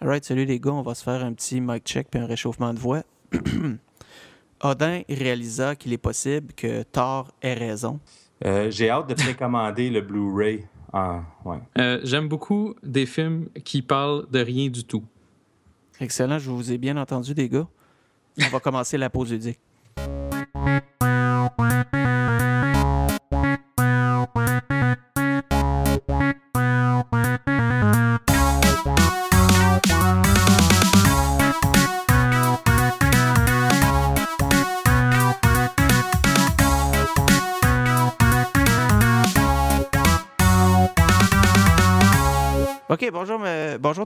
Alright, 0.00 0.24
salut 0.24 0.44
les 0.44 0.60
gars, 0.60 0.72
on 0.72 0.82
va 0.82 0.94
se 0.94 1.02
faire 1.02 1.24
un 1.24 1.32
petit 1.32 1.60
mic 1.60 1.84
check 1.84 2.08
puis 2.10 2.20
un 2.20 2.26
réchauffement 2.26 2.72
de 2.72 2.78
voix. 2.78 3.02
Odin 4.62 5.02
réalisa 5.08 5.74
qu'il 5.76 5.92
est 5.92 5.98
possible 5.98 6.52
que 6.54 6.82
Thor 6.84 7.32
ait 7.42 7.54
raison. 7.54 7.98
Euh, 8.44 8.70
J'ai 8.70 8.90
hâte 8.90 9.08
de 9.08 9.14
précommander 9.14 9.90
le 9.90 10.00
Blu-ray. 10.00 10.66
Ah, 10.92 11.22
ouais. 11.44 11.58
Euh, 11.78 12.00
J'aime 12.04 12.28
beaucoup 12.28 12.74
des 12.82 13.06
films 13.06 13.48
qui 13.64 13.82
parlent 13.82 14.26
de 14.30 14.38
rien 14.38 14.68
du 14.68 14.84
tout. 14.84 15.04
Excellent, 16.00 16.38
je 16.38 16.50
vous 16.50 16.70
ai 16.72 16.78
bien 16.78 16.96
entendu, 16.96 17.34
les 17.34 17.48
gars. 17.48 17.66
On 18.40 18.48
va 18.50 18.60
commencer 18.60 18.96
la 18.98 19.10
pause 19.10 19.32
ludique. 19.32 19.58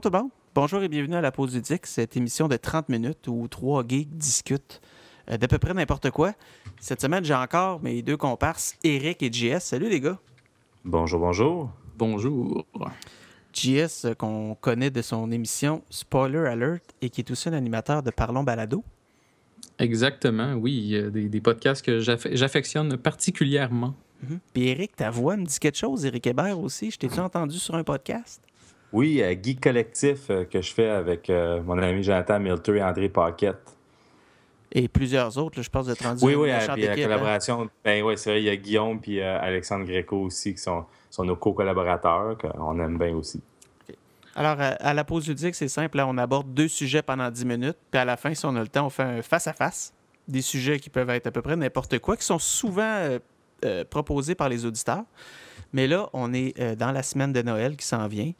Tout 0.03 0.09
le 0.11 0.19
monde. 0.19 0.31
Bonjour 0.53 0.83
et 0.83 0.89
bienvenue 0.89 1.15
à 1.15 1.21
la 1.21 1.31
pause 1.31 1.55
ludique, 1.55 1.85
cette 1.85 2.17
émission 2.17 2.49
de 2.49 2.57
30 2.57 2.89
minutes 2.89 3.25
où 3.27 3.47
trois 3.47 3.83
geeks 3.87 4.09
discutent 4.17 4.81
euh, 5.31 5.37
d'à 5.37 5.47
peu 5.47 5.57
près 5.57 5.73
n'importe 5.73 6.11
quoi. 6.11 6.33
Cette 6.81 7.01
semaine, 7.01 7.23
j'ai 7.23 7.33
encore 7.33 7.81
mes 7.81 8.01
deux 8.01 8.17
comparses, 8.17 8.75
Eric 8.83 9.23
et 9.23 9.31
JS. 9.31 9.59
Salut 9.61 9.87
les 9.89 10.01
gars. 10.01 10.19
Bonjour, 10.83 11.21
bonjour. 11.21 11.69
Bonjour. 11.97 12.65
JS, 13.53 14.05
euh, 14.05 14.13
qu'on 14.13 14.55
connaît 14.59 14.89
de 14.91 15.01
son 15.01 15.31
émission 15.31 15.83
Spoiler 15.89 16.39
Alert 16.49 16.83
et 17.01 17.09
qui 17.09 17.21
est 17.21 17.31
aussi 17.31 17.47
un 17.47 17.53
animateur 17.53 18.03
de 18.03 18.11
Parlons 18.11 18.43
Balado. 18.43 18.83
Exactement, 19.79 20.53
oui. 20.55 20.73
il 20.73 20.85
y 20.87 20.97
a 20.97 21.09
Des, 21.09 21.29
des 21.29 21.41
podcasts 21.41 21.83
que 21.83 21.99
j'aff- 22.01 22.27
j'affectionne 22.33 22.97
particulièrement. 22.97 23.95
Mhm. 24.21 24.39
Puis 24.53 24.67
Eric, 24.67 24.95
ta 24.97 25.09
voix 25.09 25.37
me 25.37 25.45
dit 25.45 25.59
quelque 25.59 25.77
chose, 25.77 26.05
Eric 26.05 26.27
Hébert 26.27 26.59
aussi. 26.59 26.91
Je 26.91 26.97
t'ai-tu 26.97 27.19
entendu 27.19 27.57
sur 27.57 27.75
un 27.75 27.83
podcast? 27.83 28.41
Oui, 28.93 29.21
euh, 29.21 29.35
Geek 29.41 29.59
Collectif 29.59 30.29
euh, 30.29 30.45
que 30.45 30.61
je 30.61 30.71
fais 30.73 30.87
avec 30.89 31.29
euh, 31.29 31.61
mon 31.63 31.77
ami 31.79 32.03
Jonathan 32.03 32.39
Milter 32.39 32.77
et 32.77 32.83
André 32.83 33.09
Paquette. 33.09 33.75
Et 34.75 34.87
plusieurs 34.87 35.37
autres, 35.37 35.59
là, 35.59 35.63
je 35.63 35.69
pense, 35.69 35.85
de 35.85 35.95
rendu 36.03 36.25
Oui, 36.25 36.33
oui, 36.35 36.49
euh, 36.49 36.57
méchante 36.57 36.75
puis 36.75 36.85
la 36.85 36.91
hein? 36.93 36.95
collaboration. 36.95 37.69
Ben 37.83 38.03
oui, 38.03 38.17
c'est 38.17 38.31
vrai, 38.31 38.41
il 38.41 38.45
y 38.45 38.49
a 38.49 38.55
Guillaume 38.55 38.99
puis 38.99 39.19
euh, 39.19 39.39
Alexandre 39.39 39.85
Gréco 39.85 40.17
aussi 40.17 40.55
qui 40.55 40.61
sont, 40.61 40.85
sont 41.11 41.23
nos 41.23 41.35
co-collaborateurs, 41.35 42.37
qu'on 42.39 42.79
aime 42.79 42.97
bien 42.97 43.15
aussi. 43.15 43.39
Alors, 44.35 44.59
à, 44.59 44.69
à 44.69 44.93
la 44.95 45.03
pause 45.03 45.27
ludique, 45.27 45.53
c'est 45.53 45.67
simple. 45.67 45.97
là, 45.97 46.07
on 46.07 46.17
aborde 46.17 46.51
deux 46.53 46.67
sujets 46.67 47.03
pendant 47.03 47.29
10 47.29 47.45
minutes. 47.45 47.77
Puis 47.91 47.99
à 47.99 48.05
la 48.05 48.17
fin, 48.17 48.33
si 48.33 48.43
on 48.47 48.55
a 48.55 48.61
le 48.61 48.67
temps, 48.67 48.87
on 48.87 48.89
fait 48.89 49.03
un 49.03 49.21
face-à-face. 49.21 49.93
Des 50.27 50.41
sujets 50.41 50.79
qui 50.79 50.89
peuvent 50.89 51.09
être 51.11 51.27
à 51.27 51.31
peu 51.31 51.43
près 51.43 51.55
n'importe 51.55 51.99
quoi, 51.99 52.17
qui 52.17 52.25
sont 52.25 52.39
souvent 52.39 52.81
euh, 52.81 53.19
euh, 53.65 53.83
proposés 53.87 54.33
par 54.33 54.49
les 54.49 54.65
auditeurs. 54.65 55.03
Mais 55.71 55.87
là, 55.87 56.09
on 56.13 56.33
est 56.33 56.59
euh, 56.59 56.75
dans 56.75 56.91
la 56.91 57.03
semaine 57.03 57.33
de 57.33 57.41
Noël 57.41 57.75
qui 57.75 57.85
s'en 57.85 58.07
vient. 58.07 58.31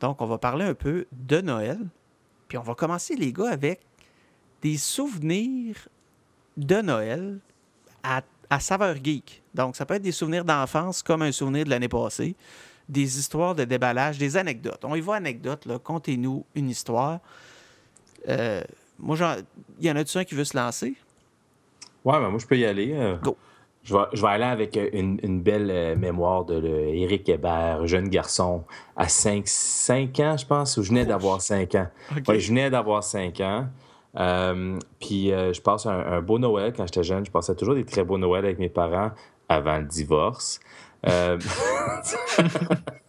Donc, 0.00 0.20
on 0.20 0.26
va 0.26 0.38
parler 0.38 0.64
un 0.64 0.74
peu 0.74 1.06
de 1.12 1.40
Noël. 1.40 1.78
Puis 2.48 2.58
on 2.58 2.62
va 2.62 2.74
commencer, 2.74 3.16
les 3.16 3.32
gars, 3.32 3.50
avec 3.50 3.80
des 4.62 4.76
souvenirs 4.76 5.88
de 6.56 6.80
Noël 6.80 7.38
à, 8.02 8.22
à 8.50 8.60
saveur 8.60 8.96
geek. 9.02 9.42
Donc, 9.54 9.76
ça 9.76 9.86
peut 9.86 9.94
être 9.94 10.02
des 10.02 10.12
souvenirs 10.12 10.44
d'enfance 10.44 11.02
comme 11.02 11.22
un 11.22 11.32
souvenir 11.32 11.64
de 11.64 11.70
l'année 11.70 11.88
passée 11.88 12.36
des 12.88 13.18
histoires 13.18 13.54
de 13.56 13.64
déballage, 13.64 14.16
des 14.16 14.36
anecdotes. 14.36 14.84
On 14.84 14.94
y 14.94 15.00
va 15.00 15.14
anecdotes, 15.14 15.66
là. 15.66 15.78
Contez-nous 15.78 16.44
une 16.54 16.70
histoire. 16.70 17.18
Euh, 18.28 18.62
moi, 18.98 19.16
il 19.80 19.86
y 19.86 19.90
en 19.90 19.96
a-tu 19.96 20.16
un 20.18 20.24
qui 20.24 20.36
veut 20.36 20.44
se 20.44 20.56
lancer? 20.56 20.94
Ouais, 22.04 22.20
ben 22.20 22.30
moi, 22.30 22.38
je 22.38 22.46
peux 22.46 22.56
y 22.56 22.64
aller. 22.64 22.92
euh. 22.92 23.16
Go. 23.16 23.36
Je 23.86 23.94
vais, 23.94 24.02
je 24.12 24.20
vais 24.20 24.28
aller 24.28 24.44
avec 24.44 24.76
euh, 24.76 24.88
une, 24.92 25.18
une 25.22 25.40
belle 25.40 25.70
euh, 25.70 25.94
mémoire 25.96 26.44
de 26.44 26.58
le- 26.58 26.88
Éric 26.88 27.28
Hébert, 27.28 27.86
jeune 27.86 28.08
garçon, 28.08 28.64
à 28.96 29.08
5, 29.08 29.44
5 29.46 30.20
ans, 30.20 30.36
je 30.36 30.44
pense, 30.44 30.76
ou 30.76 30.82
je 30.82 30.88
venais 30.88 31.06
d'avoir 31.06 31.40
5 31.40 31.74
ans. 31.76 31.86
Ouais, 32.26 32.40
je 32.40 32.48
venais 32.48 32.68
d'avoir 32.68 33.04
5 33.04 33.40
ans. 33.40 33.66
Euh, 34.18 34.78
puis 35.00 35.30
euh, 35.32 35.52
je 35.52 35.60
passe 35.60 35.86
un, 35.86 35.92
un 35.98 36.20
beau 36.20 36.38
Noël 36.38 36.72
quand 36.76 36.84
j'étais 36.86 37.04
jeune. 37.04 37.24
Je 37.24 37.30
passais 37.30 37.54
toujours 37.54 37.74
des 37.76 37.84
très 37.84 38.02
beaux 38.02 38.18
Noëls 38.18 38.44
avec 38.44 38.58
mes 38.58 38.68
parents 38.68 39.12
avant 39.48 39.78
le 39.78 39.84
divorce. 39.84 40.58
Euh, 41.06 41.38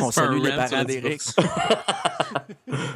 On 0.00 0.10
salue 0.10 0.42
les 0.42 0.50
parents 0.50 0.84
divorce. 0.84 1.34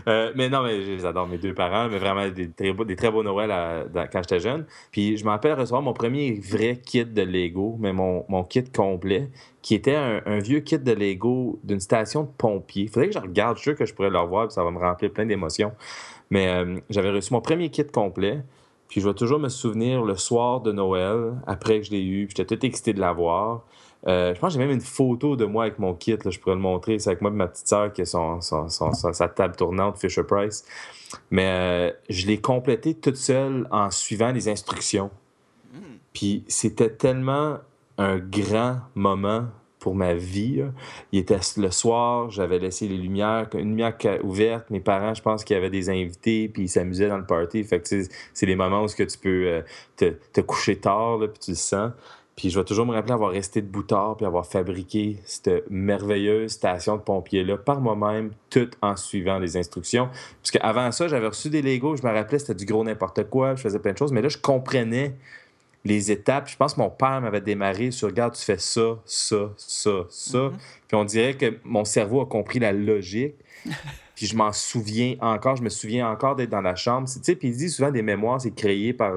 Euh, 0.06 0.32
mais 0.36 0.48
non, 0.50 0.62
mais 0.62 0.82
je 0.82 0.90
les 0.92 1.04
adore, 1.06 1.26
mes 1.26 1.38
deux 1.38 1.54
parents, 1.54 1.88
mais 1.88 1.98
vraiment 1.98 2.28
des 2.28 2.50
très 2.50 2.72
beaux, 2.72 2.84
des 2.84 2.94
très 2.94 3.10
beaux 3.10 3.22
Noëls 3.22 3.50
à- 3.50 3.84
dans- 3.84 4.06
quand 4.06 4.20
j'étais 4.22 4.38
jeune. 4.38 4.66
Puis 4.92 5.16
je 5.16 5.24
me 5.24 5.30
rappelle 5.30 5.54
recevoir 5.54 5.82
mon 5.82 5.92
premier 5.94 6.38
vrai 6.40 6.76
kit 6.84 7.04
de 7.06 7.22
Lego, 7.22 7.76
mais 7.80 7.92
mon, 7.92 8.24
mon 8.28 8.44
kit 8.44 8.64
complet, 8.64 9.30
qui 9.62 9.74
était 9.74 9.94
un, 9.96 10.20
un 10.26 10.38
vieux 10.38 10.60
kit 10.60 10.78
de 10.78 10.92
Lego 10.92 11.58
d'une 11.64 11.80
station 11.80 12.22
de 12.24 12.28
pompiers. 12.36 12.86
Faudrait 12.86 13.08
que 13.08 13.14
je 13.14 13.18
regarde, 13.18 13.56
je 13.56 13.62
suis 13.62 13.70
sûr 13.70 13.78
que 13.78 13.86
je 13.86 13.94
pourrais 13.94 14.10
le 14.10 14.18
revoir, 14.18 14.46
puis 14.48 14.54
ça 14.54 14.62
va 14.62 14.70
me 14.70 14.78
remplir 14.78 15.10
plein 15.10 15.26
d'émotions. 15.26 15.72
Mais 16.30 16.48
euh, 16.48 16.76
j'avais 16.90 17.10
reçu 17.10 17.32
mon 17.32 17.40
premier 17.40 17.70
kit 17.70 17.86
complet, 17.86 18.42
puis 18.88 19.00
je 19.00 19.08
vais 19.08 19.14
toujours 19.14 19.40
me 19.40 19.48
souvenir 19.48 20.02
le 20.04 20.16
soir 20.16 20.60
de 20.60 20.70
Noël, 20.70 21.32
après 21.46 21.80
que 21.80 21.86
je 21.86 21.90
l'ai 21.92 22.04
eu, 22.04 22.26
puis 22.26 22.34
j'étais 22.36 22.56
tout 22.56 22.64
excité 22.66 22.92
de 22.92 23.00
l'avoir. 23.00 23.62
Euh, 24.06 24.34
je 24.34 24.40
pense 24.40 24.54
que 24.54 24.60
j'ai 24.60 24.66
même 24.66 24.74
une 24.74 24.82
photo 24.82 25.36
de 25.36 25.44
moi 25.44 25.64
avec 25.64 25.78
mon 25.78 25.94
kit, 25.94 26.18
je 26.24 26.38
pourrais 26.38 26.56
le 26.56 26.60
montrer. 26.60 26.98
C'est 26.98 27.10
avec 27.10 27.22
moi 27.22 27.30
et 27.30 27.34
ma 27.34 27.46
petite 27.46 27.68
sœur 27.68 27.92
qui 27.92 28.02
a 28.02 28.04
sa 28.04 29.28
table 29.28 29.56
tournante 29.56 29.98
Fisher 29.98 30.24
Price. 30.24 30.64
Mais 31.30 31.46
euh, 31.46 31.92
je 32.08 32.26
l'ai 32.26 32.38
complété 32.38 32.94
toute 32.94 33.16
seule 33.16 33.66
en 33.70 33.90
suivant 33.90 34.32
les 34.32 34.48
instructions. 34.48 35.10
Puis 36.12 36.44
c'était 36.46 36.90
tellement 36.90 37.58
un 37.98 38.18
grand 38.18 38.78
moment 38.94 39.46
pour 39.80 39.94
ma 39.94 40.14
vie. 40.14 40.64
Il 41.12 41.18
était 41.18 41.38
le 41.58 41.70
soir, 41.70 42.30
j'avais 42.30 42.58
laissé 42.58 42.88
les 42.88 42.96
lumières, 42.96 43.48
une 43.52 43.68
lumière 43.70 43.94
ouverte. 44.22 44.70
Mes 44.70 44.80
parents, 44.80 45.12
je 45.12 45.20
pense 45.20 45.44
qu'il 45.44 45.54
y 45.54 45.58
avait 45.58 45.70
des 45.70 45.90
invités, 45.90 46.48
puis 46.48 46.62
ils 46.62 46.68
s'amusaient 46.68 47.08
dans 47.08 47.18
le 47.18 47.26
party. 47.26 47.64
Fait 47.64 47.80
que 47.80 48.04
c'est 48.32 48.46
les 48.46 48.56
moments 48.56 48.84
où 48.84 48.86
que 48.86 49.02
tu 49.02 49.18
peux 49.18 49.46
euh, 49.46 49.62
te, 49.96 50.14
te 50.32 50.40
coucher 50.40 50.76
tard, 50.76 51.18
là, 51.18 51.28
puis 51.28 51.38
tu 51.38 51.50
le 51.50 51.56
sens. 51.56 51.90
Puis 52.36 52.50
je 52.50 52.58
vais 52.58 52.64
toujours 52.64 52.84
me 52.84 52.92
rappeler 52.92 53.12
avoir 53.12 53.30
resté 53.30 53.62
debout 53.62 53.84
tard 53.84 54.16
puis 54.16 54.26
avoir 54.26 54.46
fabriqué 54.46 55.18
cette 55.24 55.70
merveilleuse 55.70 56.52
station 56.52 56.96
de 56.96 57.02
pompiers-là 57.02 57.56
par 57.56 57.80
moi-même, 57.80 58.32
tout 58.50 58.70
en 58.82 58.96
suivant 58.96 59.38
les 59.38 59.56
instructions. 59.56 60.08
Parce 60.42 60.50
qu'avant 60.50 60.90
ça, 60.90 61.06
j'avais 61.06 61.28
reçu 61.28 61.48
des 61.48 61.62
Legos, 61.62 61.96
je 61.96 62.02
me 62.02 62.12
rappelais 62.12 62.40
c'était 62.40 62.54
du 62.54 62.64
gros 62.64 62.82
n'importe 62.82 63.28
quoi, 63.30 63.54
je 63.54 63.62
faisais 63.62 63.78
plein 63.78 63.92
de 63.92 63.98
choses, 63.98 64.12
mais 64.12 64.22
là, 64.22 64.28
je 64.28 64.38
comprenais 64.38 65.14
les 65.84 66.10
étapes. 66.10 66.48
Je 66.48 66.56
pense 66.56 66.74
que 66.74 66.80
mon 66.80 66.90
père 66.90 67.20
m'avait 67.20 67.40
démarré 67.40 67.90
sur 67.90 68.08
regarde, 68.08 68.34
tu 68.34 68.42
fais 68.42 68.58
ça, 68.58 68.98
ça, 69.04 69.50
ça, 69.56 70.06
ça. 70.08 70.38
Mhm. 70.38 70.56
Puis 70.88 70.96
on 70.96 71.04
dirait 71.04 71.34
que 71.34 71.58
mon 71.64 71.84
cerveau 71.84 72.20
a 72.22 72.26
compris 72.26 72.58
la 72.58 72.72
logique. 72.72 73.34
Puis 74.14 74.26
je 74.26 74.36
m'en 74.36 74.52
souviens 74.52 75.16
encore, 75.20 75.56
je 75.56 75.62
me 75.62 75.68
souviens 75.68 76.08
encore 76.08 76.36
d'être 76.36 76.50
dans 76.50 76.60
la 76.60 76.76
chambre. 76.76 77.08
Tu 77.08 77.18
sais, 77.22 77.34
puis 77.34 77.48
il 77.48 77.56
dit 77.56 77.68
souvent 77.68 77.90
des 77.90 78.02
mémoires, 78.02 78.40
c'est 78.40 78.54
créé 78.54 78.92
par, 78.92 79.12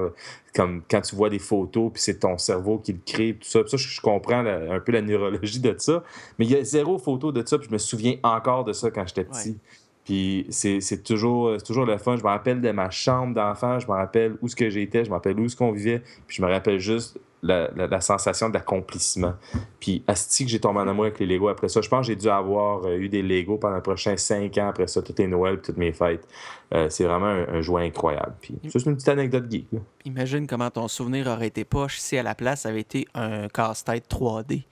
comme 0.54 0.82
quand 0.90 1.00
tu 1.00 1.14
vois 1.14 1.30
des 1.30 1.38
photos, 1.38 1.92
puis 1.92 2.02
c'est 2.02 2.18
ton 2.18 2.36
cerveau 2.36 2.78
qui 2.78 2.92
le 2.92 3.00
crée, 3.06 3.34
tout 3.40 3.48
ça. 3.48 3.60
Puis 3.60 3.70
ça, 3.70 3.76
je, 3.76 4.00
comprends 4.00 4.42
la- 4.42 4.72
un 4.72 4.80
peu 4.80 4.92
la 4.92 5.02
neurologie 5.02 5.60
de 5.60 5.74
ça. 5.78 6.02
Mais 6.38 6.46
il 6.46 6.50
y 6.50 6.56
a 6.56 6.64
zéro 6.64 6.98
photo 6.98 7.30
de 7.30 7.46
ça, 7.46 7.58
puis 7.58 7.68
je 7.68 7.72
me 7.72 7.78
souviens 7.78 8.16
encore 8.22 8.64
de 8.64 8.72
ça 8.72 8.90
quand 8.90 9.06
j'étais 9.06 9.24
petit. 9.24 9.50
Ouais. 9.50 9.56
Puis 10.04 10.46
c'est 10.48 10.80
c'est 10.80 11.02
toujours, 11.02 11.54
c'est 11.58 11.66
toujours 11.66 11.84
le 11.84 11.98
fun. 11.98 12.16
Je 12.16 12.22
me 12.22 12.28
rappelle 12.28 12.60
de 12.62 12.70
ma 12.70 12.88
chambre 12.90 13.34
d'enfant, 13.34 13.78
je 13.78 13.86
me 13.86 13.92
rappelle 13.92 14.36
où 14.40 14.48
ce 14.48 14.56
que 14.56 14.70
j'étais, 14.70 15.04
je 15.04 15.10
me 15.10 15.14
rappelle 15.14 15.38
où 15.38 15.48
ce 15.48 15.54
qu'on 15.54 15.70
vivait, 15.70 16.02
puis 16.26 16.38
je 16.38 16.42
me 16.42 16.48
rappelle 16.48 16.78
juste 16.78 17.18
la, 17.42 17.70
la- 17.76 17.86
la 17.86 18.00
sensation 18.00 18.48
d'accomplissement. 18.48 19.34
Puis 19.80 20.02
asti 20.06 20.44
que 20.44 20.50
j'ai 20.50 20.58
tombé 20.60 20.80
en 20.80 20.88
amour 20.88 21.04
avec 21.04 21.18
les 21.20 21.26
Legos 21.26 21.48
après 21.48 21.68
ça. 21.68 21.80
Je 21.80 21.88
pense 21.88 22.06
que 22.06 22.12
j'ai 22.12 22.16
dû 22.16 22.28
avoir 22.28 22.84
euh, 22.84 22.96
eu 22.96 23.08
des 23.08 23.22
Legos 23.22 23.58
pendant 23.58 23.76
les 23.76 23.82
prochains 23.82 24.16
cinq 24.16 24.58
ans 24.58 24.68
après 24.68 24.86
ça, 24.86 25.02
toutes 25.02 25.18
les 25.18 25.26
Noëls, 25.26 25.60
toutes 25.60 25.76
mes 25.76 25.92
fêtes. 25.92 26.26
Euh, 26.74 26.88
c'est 26.90 27.04
vraiment 27.04 27.26
un, 27.26 27.48
un 27.48 27.60
jouet 27.60 27.86
incroyable. 27.86 28.34
Puis 28.40 28.54
ça, 28.64 28.78
c'est 28.78 28.86
une 28.86 28.94
petite 28.96 29.08
anecdote 29.08 29.50
geek. 29.50 29.66
là. 29.72 29.78
Imagine 30.04 30.46
comment 30.46 30.70
ton 30.70 30.88
souvenir 30.88 31.26
aurait 31.28 31.46
été 31.46 31.64
poche 31.64 31.98
si 31.98 32.18
à 32.18 32.22
la 32.22 32.34
place 32.34 32.62
ça 32.62 32.68
avait 32.70 32.80
été 32.80 33.06
un 33.14 33.48
casse-tête 33.48 34.04
3D 34.10 34.62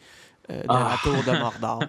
euh, 0.51 0.61
de 0.63 0.67
Ah. 0.69 0.97
la 1.05 1.11
tour 1.13 1.23
de 1.25 1.39
Mordor. 1.39 1.85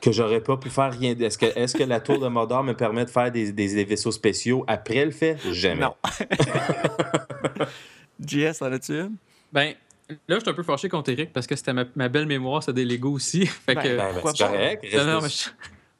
Que 0.00 0.10
j'aurais 0.10 0.40
pas 0.40 0.56
pu 0.56 0.68
faire 0.68 0.92
rien. 0.92 1.14
Est-ce 1.16 1.38
que, 1.38 1.46
est 1.46 1.76
que 1.78 1.84
la 1.84 2.00
tour 2.00 2.18
de 2.18 2.26
Mordor 2.26 2.64
me 2.64 2.72
permet 2.74 3.04
de 3.04 3.10
faire 3.10 3.30
des, 3.30 3.52
des- 3.52 3.74
des 3.74 3.84
vaisseaux 3.84 4.10
spéciaux 4.10 4.64
après 4.66 5.04
le 5.04 5.12
fait? 5.12 5.36
Jamais. 5.52 5.80
Non. 5.82 5.94
JS, 8.20 8.62
en 8.62 8.72
as-tu 8.72 8.92
une? 9.00 9.16
Ben, 9.52 9.74
là, 10.28 10.36
je 10.36 10.40
suis 10.40 10.50
un 10.50 10.54
peu 10.54 10.62
fâché 10.62 10.88
contre 10.88 11.10
Eric 11.10 11.32
parce 11.32 11.46
que 11.46 11.56
c'était 11.56 11.72
ma, 11.72 11.84
ma 11.94 12.08
belle 12.08 12.26
mémoire, 12.26 12.62
c'est 12.62 12.72
des 12.72 12.84
Lego 12.84 13.10
aussi. 13.12 13.46
fait 13.66 13.74
Ben, 13.74 13.82
que. 13.82 13.96
Ben, 13.96 14.14
ben, 14.14 14.32
c'est 14.34 14.44
correct. 14.44 14.84
Non, 14.94 15.20
mais 15.22 15.28
je, 15.28 15.48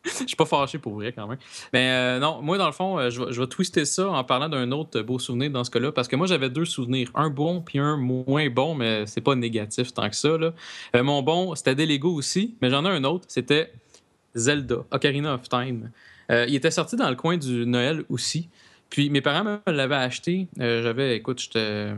je 0.20 0.26
suis 0.26 0.36
pas 0.36 0.44
fâché 0.44 0.78
pour 0.78 0.94
vrai 0.94 1.12
quand 1.12 1.26
même. 1.26 1.38
Mais 1.72 1.90
euh, 1.90 2.18
non, 2.18 2.42
moi, 2.42 2.58
dans 2.58 2.66
le 2.66 2.72
fond, 2.72 2.98
euh, 2.98 3.10
je, 3.10 3.22
vais, 3.22 3.32
je 3.32 3.40
vais 3.40 3.46
twister 3.46 3.84
ça 3.84 4.08
en 4.08 4.24
parlant 4.24 4.48
d'un 4.48 4.70
autre 4.72 5.00
beau 5.02 5.18
souvenir 5.18 5.50
dans 5.50 5.64
ce 5.64 5.70
cas-là. 5.70 5.92
Parce 5.92 6.08
que 6.08 6.16
moi, 6.16 6.26
j'avais 6.26 6.50
deux 6.50 6.64
souvenirs. 6.64 7.10
Un 7.14 7.30
bon 7.30 7.60
puis 7.60 7.78
un 7.78 7.96
moins 7.96 8.48
bon, 8.50 8.74
mais 8.74 9.06
c'est 9.06 9.20
pas 9.20 9.34
négatif 9.34 9.92
tant 9.94 10.08
que 10.08 10.16
ça. 10.16 10.36
Là. 10.36 10.52
Euh, 10.96 11.02
mon 11.02 11.22
bon, 11.22 11.54
c'était 11.54 11.74
des 11.74 11.86
Lego 11.86 12.12
aussi, 12.14 12.56
mais 12.60 12.70
j'en 12.70 12.84
ai 12.84 12.88
un 12.88 13.04
autre. 13.04 13.24
C'était 13.28 13.72
Zelda, 14.34 14.84
Ocarina 14.90 15.34
of 15.34 15.48
Time. 15.48 15.90
Euh, 16.30 16.46
il 16.48 16.54
était 16.54 16.70
sorti 16.70 16.96
dans 16.96 17.10
le 17.10 17.16
coin 17.16 17.36
du 17.36 17.66
Noël 17.66 18.04
aussi. 18.08 18.48
Puis 18.90 19.10
mes 19.10 19.20
parents 19.20 19.44
me 19.44 19.72
l'avaient 19.72 19.94
acheté. 19.94 20.48
Euh, 20.60 20.82
j'avais, 20.82 21.16
écoute, 21.16 21.40
j'étais. 21.40 21.92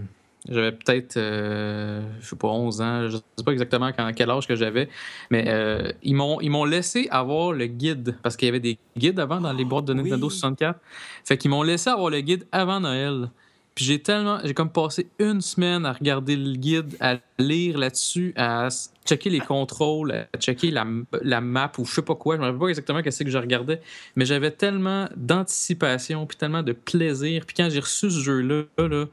J'avais 0.49 0.73
peut-être, 0.73 1.17
euh, 1.17 2.03
je 2.21 2.27
sais 2.27 2.37
pas, 2.37 2.49
11 2.49 2.81
ans, 2.83 3.09
je 3.09 3.17
sais 3.17 3.45
pas 3.45 3.53
exactement 3.53 3.91
quand, 3.97 4.11
quel 4.15 4.29
âge 4.29 4.47
que 4.47 4.55
j'avais, 4.55 4.91
mais 5.31 5.45
euh, 5.49 5.91
ils 6.03 6.15
m'ont 6.15 6.39
ils 6.43 6.51
m'ont 6.51 6.67
laissé 6.67 7.09
avoir 7.11 7.53
le 7.53 7.67
guide, 7.67 8.17
parce 8.23 8.37
qu'il 8.37 8.47
y 8.47 8.51
avait 8.51 8.61
des 8.61 8.79
guides 8.97 9.19
avant 9.21 9.41
dans 9.41 9.55
les 9.55 9.65
boîtes 9.65 9.87
de 9.87 9.95
Nintendo 9.95 10.27
oui. 10.27 10.33
64. 10.33 10.79
Fait 11.25 11.39
qu'ils 11.39 11.51
m'ont 11.51 11.63
laissé 11.63 11.89
avoir 11.89 12.11
le 12.11 12.21
guide 12.21 12.47
avant 12.53 12.81
Noël. 12.81 13.31
Puis 13.75 13.87
j'ai 13.87 13.99
tellement, 13.99 14.39
j'ai 14.45 14.55
comme 14.55 14.71
passé 14.71 15.09
une 15.19 15.41
semaine 15.41 15.85
à 15.85 15.93
regarder 15.93 16.37
le 16.37 16.53
guide, 16.53 16.95
à 17.01 17.17
lire 17.39 17.77
là-dessus, 17.77 18.33
à 18.37 18.69
checker 19.05 19.31
les 19.31 19.41
contrôles, 19.41 20.13
à 20.13 20.39
checker 20.39 20.71
la, 20.71 20.87
la 21.23 21.41
map 21.41 21.73
ou 21.79 21.85
je 21.85 21.95
sais 21.95 22.03
pas 22.03 22.15
quoi. 22.15 22.37
Je 22.37 22.41
me 22.41 22.47
rappelle 22.47 22.61
pas 22.61 22.69
exactement 22.69 23.03
qu'est-ce 23.03 23.25
que 23.25 23.31
je 23.31 23.39
regardais, 23.39 23.81
mais 24.15 24.27
j'avais 24.27 24.53
tellement 24.53 25.09
d'anticipation 25.17 26.25
puis 26.27 26.37
tellement 26.37 26.63
de 26.63 26.73
plaisir. 26.73 27.45
Puis 27.47 27.57
quand 27.57 27.69
j'ai 27.69 27.81
reçu 27.81 28.11
ce 28.11 28.21
jeu-là, 28.21 28.63
là, 28.79 29.07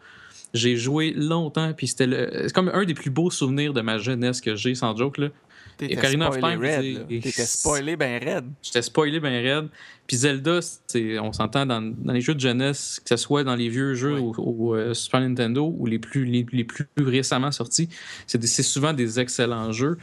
j'ai 0.53 0.75
joué 0.75 1.11
longtemps. 1.15 1.73
Puis 1.73 1.87
c'était 1.87 2.07
le- 2.07 2.47
comme 2.53 2.69
un 2.73 2.83
des 2.85 2.93
plus 2.93 3.09
beaux 3.09 3.29
souvenirs 3.29 3.73
de 3.73 3.81
ma 3.81 3.97
jeunesse 3.97 4.41
que 4.41 4.55
j'ai, 4.55 4.75
sans 4.75 4.95
joke. 4.95 5.17
Là. 5.17 5.27
Ocarina 5.81 6.29
of 6.29 6.39
Time. 6.39 6.61
T'étais 7.07 7.45
spoilé 7.45 7.95
ben 7.95 8.23
raide. 8.23 8.45
J'étais 8.61 8.81
spoilé 8.81 9.19
bien 9.19 9.41
raide. 9.41 9.67
Puis 10.07 10.17
Zelda, 10.17 10.59
on 11.21 11.31
s'entend 11.31 11.65
dans, 11.65 11.81
dans 11.81 12.11
les 12.13 12.19
jeux 12.21 12.35
de 12.35 12.39
jeunesse, 12.39 12.99
que 13.03 13.07
ce 13.09 13.15
soit 13.15 13.43
dans 13.45 13.55
les 13.55 13.69
vieux 13.69 13.93
jeux 13.93 14.15
Oui. 14.19 14.33
au, 14.37 14.43
au, 14.43 14.75
euh, 14.75 14.93
Super 14.93 15.21
Nintendo 15.21 15.73
ou 15.77 15.85
les 15.85 15.99
plus, 15.99 16.25
les, 16.25 16.45
les 16.51 16.65
plus 16.65 16.85
récemment 16.99 17.51
sortis, 17.51 17.87
c'est 18.27 18.43
souvent 18.63 18.91
des 18.93 19.19
excellents 19.21 19.71
jeux. 19.71 19.97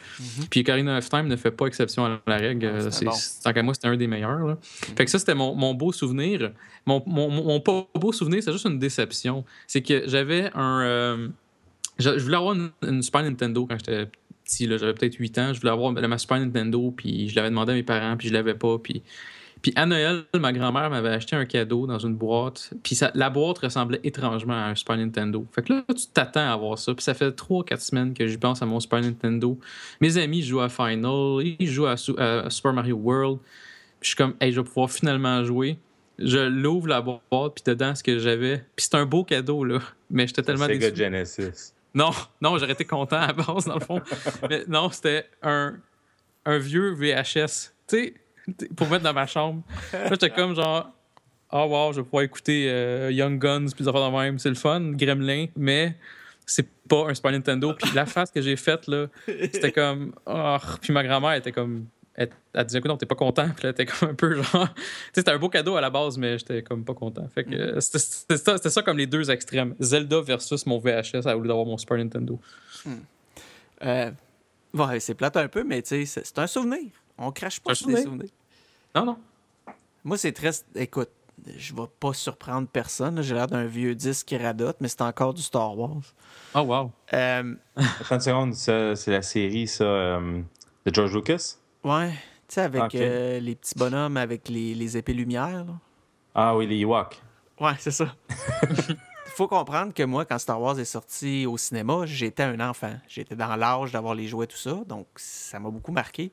Puis 0.50 0.60
Ocarina 0.60 0.96
of 0.99 1.08
Time 1.10 1.26
ne 1.28 1.37
fait 1.37 1.50
pas 1.50 1.66
exception 1.66 2.06
à 2.06 2.20
la 2.26 2.37
règle. 2.38 2.66
Ah, 2.87 2.90
c'est- 2.90 3.05
bon. 3.05 3.12
Tant 3.44 3.52
qu'à 3.52 3.62
moi, 3.62 3.75
c'était 3.75 3.88
un 3.88 3.96
des 3.96 4.06
meilleurs. 4.06 4.46
là. 4.46 4.56
Fait 4.96 5.05
que 5.05 5.10
ça, 5.10 5.19
c'était 5.19 5.34
mon, 5.34 5.55
mon 5.55 5.75
beau 5.75 5.93
souvenir. 5.93 6.52
Mon, 6.87 7.02
mon, 7.06 7.28
mon 7.31 7.60
pas 7.60 7.87
beau 7.94 8.12
souvenir, 8.12 8.43
c'est 8.43 8.52
juste 8.52 8.64
une 8.66 8.78
déception. 8.78 9.44
C'est 9.66 9.82
que 9.82 10.05
j'avais 10.08 10.50
un. 10.55 10.81
euh, 10.82 11.28
je, 11.99 12.16
je 12.19 12.25
voulais 12.25 12.37
avoir 12.37 12.55
une, 12.55 12.70
une 12.87 13.02
Super 13.02 13.25
Nintendo 13.25 13.66
quand 13.66 13.76
j'étais 13.78 14.08
petit. 14.49 14.67
J'avais 14.69 14.95
peut-être 14.95 15.15
8 15.17 15.39
ans. 15.39 15.53
Je 15.55 15.61
voulais 15.61 15.73
avoir 15.73 15.93
ma 15.93 16.19
Super 16.19 16.39
Nintendo, 16.41 16.93
puis 16.97 17.29
je 17.29 17.37
l'avais 17.37 17.50
demandé 17.50 17.73
à 17.73 17.75
mes 17.75 17.83
parents, 17.83 18.17
puis 18.17 18.29
je 18.29 18.33
l'avais 18.33 18.55
pas. 18.55 18.79
Puis, 18.79 19.03
puis 19.61 19.73
à 19.77 19.87
Noël, 19.87 20.23
ma 20.39 20.53
grand-mère 20.53 20.89
m'avait 20.89 21.09
acheté 21.11 21.35
un 21.37 21.45
cadeau 21.45 21.87
dans 21.87 21.99
une 21.99 22.15
boîte. 22.15 22.71
Puis 22.83 22.95
ça- 22.95 23.11
la 23.15 23.29
boîte 23.29 23.59
ressemblait 23.59 24.00
étrangement 24.05 24.55
à 24.55 24.67
un 24.71 24.75
Super 24.75 24.97
Nintendo. 24.97 25.45
Fait 25.53 25.62
que 25.62 25.73
là, 25.73 25.85
tu 25.89 26.06
t'attends 26.12 26.49
à 26.49 26.53
avoir 26.53 26.79
ça. 26.79 26.95
Puis 26.95 27.03
ça 27.05 27.15
fait 27.15 27.31
3-4 27.33 27.81
semaines 27.81 28.15
que 28.15 28.27
je 28.27 28.39
pense 28.39 28.62
à 28.62 28.67
mon 28.67 28.81
Super 28.81 29.00
Nintendo. 29.00 29.59
Mes 30.00 30.17
amis 30.17 30.43
jouent 30.43 30.61
à 30.61 30.69
Final, 30.69 31.44
ils 31.59 31.67
jouent 31.69 31.87
à 31.87 31.97
Super 31.97 32.73
Mario 32.73 32.97
World. 32.97 33.39
Puis 34.01 34.03
je 34.03 34.09
suis 34.09 34.17
comme, 34.17 34.35
hey, 34.41 34.53
je 34.53 34.61
vais 34.61 34.67
pouvoir 34.67 34.91
finalement 34.91 35.43
jouer. 35.44 35.77
Je 36.21 36.39
l'ouvre 36.39 36.89
la 36.89 37.01
boîte, 37.01 37.21
puis 37.31 37.62
dedans, 37.65 37.94
ce 37.94 38.03
que 38.03 38.19
j'avais. 38.19 38.59
Puis 38.75 38.87
c'est 38.91 38.94
un 38.97 39.06
beau 39.06 39.23
cadeau, 39.23 39.62
là. 39.65 39.79
Mais 40.11 40.27
j'étais 40.27 40.43
tellement 40.43 40.67
Sega 40.67 40.91
déçu. 40.91 41.03
Genesis. 41.03 41.73
Non, 41.94 42.11
non, 42.40 42.58
j'aurais 42.58 42.73
été 42.73 42.85
content 42.85 43.20
à 43.20 43.32
base, 43.32 43.67
dans 43.67 43.75
le 43.75 43.81
fond. 43.81 44.00
Mais 44.49 44.64
non, 44.69 44.90
c'était 44.90 45.26
un, 45.43 45.79
vieux 46.46 46.93
VHS. 46.93 47.73
Tu 47.87 47.87
sais, 47.87 48.14
pour 48.76 48.88
mettre 48.88 49.05
dans 49.05 49.12
ma 49.12 49.26
chambre. 49.26 49.62
J'étais 50.11 50.31
comme 50.31 50.55
genre, 50.55 50.90
oh 51.52 51.67
wow, 51.69 51.93
je 51.93 51.99
vais 51.99 52.05
pouvoir 52.05 52.23
écouter 52.23 52.70
euh, 52.70 53.11
Young 53.11 53.38
Guns, 53.38 53.67
puis 53.75 53.85
des 53.85 53.88
affaires 53.88 54.11
de 54.11 54.17
même. 54.17 54.38
C'est 54.38 54.49
le 54.49 54.55
fun, 54.55 54.93
Gremlin, 54.93 55.46
mais 55.56 55.96
c'est 56.46 56.67
pas 56.88 57.08
un 57.08 57.14
Super 57.14 57.32
Nintendo. 57.32 57.75
Puis 57.75 57.91
la 57.94 58.06
face 58.06 58.31
que 58.31 58.41
j'ai 58.41 58.56
faite, 58.56 58.87
là, 58.87 59.06
c'était 59.26 59.73
comme, 59.73 60.14
oh. 60.26 60.56
Puis 60.81 60.93
ma 60.93 61.05
grand-mère 61.05 61.34
était 61.34 61.52
comme, 61.52 61.87
elle, 62.19 62.31
elle 62.53 62.65
disait, 62.67 62.79
écoute, 62.79 62.91
non, 62.91 62.97
t'es 62.97 63.06
pas 63.06 63.15
content. 63.15 63.49
Puis 63.56 63.62
là, 63.62 63.70
était 63.70 63.87
comme 63.87 64.11
un 64.11 64.15
peu 64.15 64.35
genre, 64.43 64.69
tu 64.75 64.82
sais, 64.82 65.11
c'était 65.15 65.31
un 65.31 65.38
beau 65.38 65.49
cadeau 65.49 65.76
à 65.76 65.81
la 65.81 65.88
base, 65.88 66.19
mais 66.19 66.37
j'étais 66.37 66.62
comme 66.62 66.85
pas 66.85 66.94
content. 66.94 67.26
Fait 67.32 67.44
que 67.44 67.55
euh, 67.55 67.81
c'était 67.81 68.37
ça, 68.37 68.59
ça 68.59 68.82
comme 68.82 68.99
les 68.99 69.06
deux 69.06 69.31
extrêmes. 69.31 69.76
Zelda 69.81 70.20
versus 70.20 70.67
mon 70.67 70.79
VHS 70.79 71.26
au 71.26 71.41
lieu 71.41 71.49
d'avoir 71.49 71.65
mon 71.65 71.79
Super 71.79 71.97
Nintendo. 71.99 72.41
Euh, 73.85 74.11
ouais, 74.75 75.00
c'est 75.00 75.15
plate 75.15 75.37
un 75.37 75.47
peu, 75.47 75.62
mais 75.62 75.81
tu 75.82 76.05
sais, 76.06 76.23
c'est 76.25 76.38
un 76.41 76.49
souvenir. 76.49 76.91
On 77.17 77.31
crache 77.31 77.61
pas 77.61 77.75
sur 77.75 77.87
des 77.87 78.03
souvenir. 78.03 78.11
souvenirs. 78.11 78.31
Non, 78.97 79.05
non. 79.05 79.17
Moi, 80.03 80.19
c'est 80.19 80.32
très. 80.32 80.50
Écoute, 80.75 81.11
je 81.56 81.73
vais 81.73 81.82
pas 82.00 82.12
surprendre 82.12 82.67
personne. 82.67 83.23
J'ai 83.23 83.35
l'air 83.35 83.47
d'un 83.47 83.67
vieux 83.67 83.94
disque 83.94 84.26
qui 84.26 84.37
radote, 84.37 84.79
mais 84.81 84.88
c'est 84.88 85.03
encore 85.03 85.35
du 85.35 85.43
Star 85.43 85.79
Wars. 85.79 86.03
Oh, 86.55 86.61
wow. 86.61 86.91
Euh, 87.12 87.55
Attends 87.76 88.15
une 88.17 88.20
seconde, 88.20 88.55
ça, 88.55 88.97
c'est 88.97 89.12
la 89.12 89.23
série, 89.23 89.69
ça, 89.69 89.85
euh, 89.85 90.43
de 90.85 90.94
George 90.94 91.15
Lucas? 91.15 91.59
Ouais, 91.88 92.11
tu 92.11 92.55
sais, 92.55 92.61
avec 92.62 92.82
Ok. 92.82 92.94
euh, 92.96 93.40
les 93.40 93.55
petits 93.55 93.75
bonhommes 93.76 94.17
avec 94.17 94.49
les, 94.49 94.75
les 94.75 94.96
épées 94.96 95.14
lumière. 95.14 95.64
là. 95.64 95.75
Ah 96.35 96.56
oui, 96.56 96.67
les 96.67 96.79
Ewoks. 96.81 97.20
Ouais, 97.61 97.73
c'est 97.79 97.90
ça. 97.90 98.14
Il 98.62 98.96
faut 99.35 99.49
comprendre 99.49 99.93
que 99.93 100.02
moi, 100.05 100.25
quand 100.25 100.38
Star 100.38 100.61
Wars 100.61 100.79
est 100.79 100.85
sorti 100.85 101.46
au 101.46 101.56
cinéma, 101.58 102.02
j'étais 102.06 102.44
un 102.44 102.61
enfant. 102.61 102.94
J'étais 103.08 103.35
dans 103.35 103.56
l'âge 103.56 103.90
d'avoir 103.93 104.14
les 104.14 104.29
jouets, 104.29 104.46
tout 104.46 104.56
ça. 104.56 104.79
Donc, 104.87 105.06
ça 105.17 105.58
m'a 105.58 105.70
beaucoup 105.70 105.90
marqué. 105.93 106.31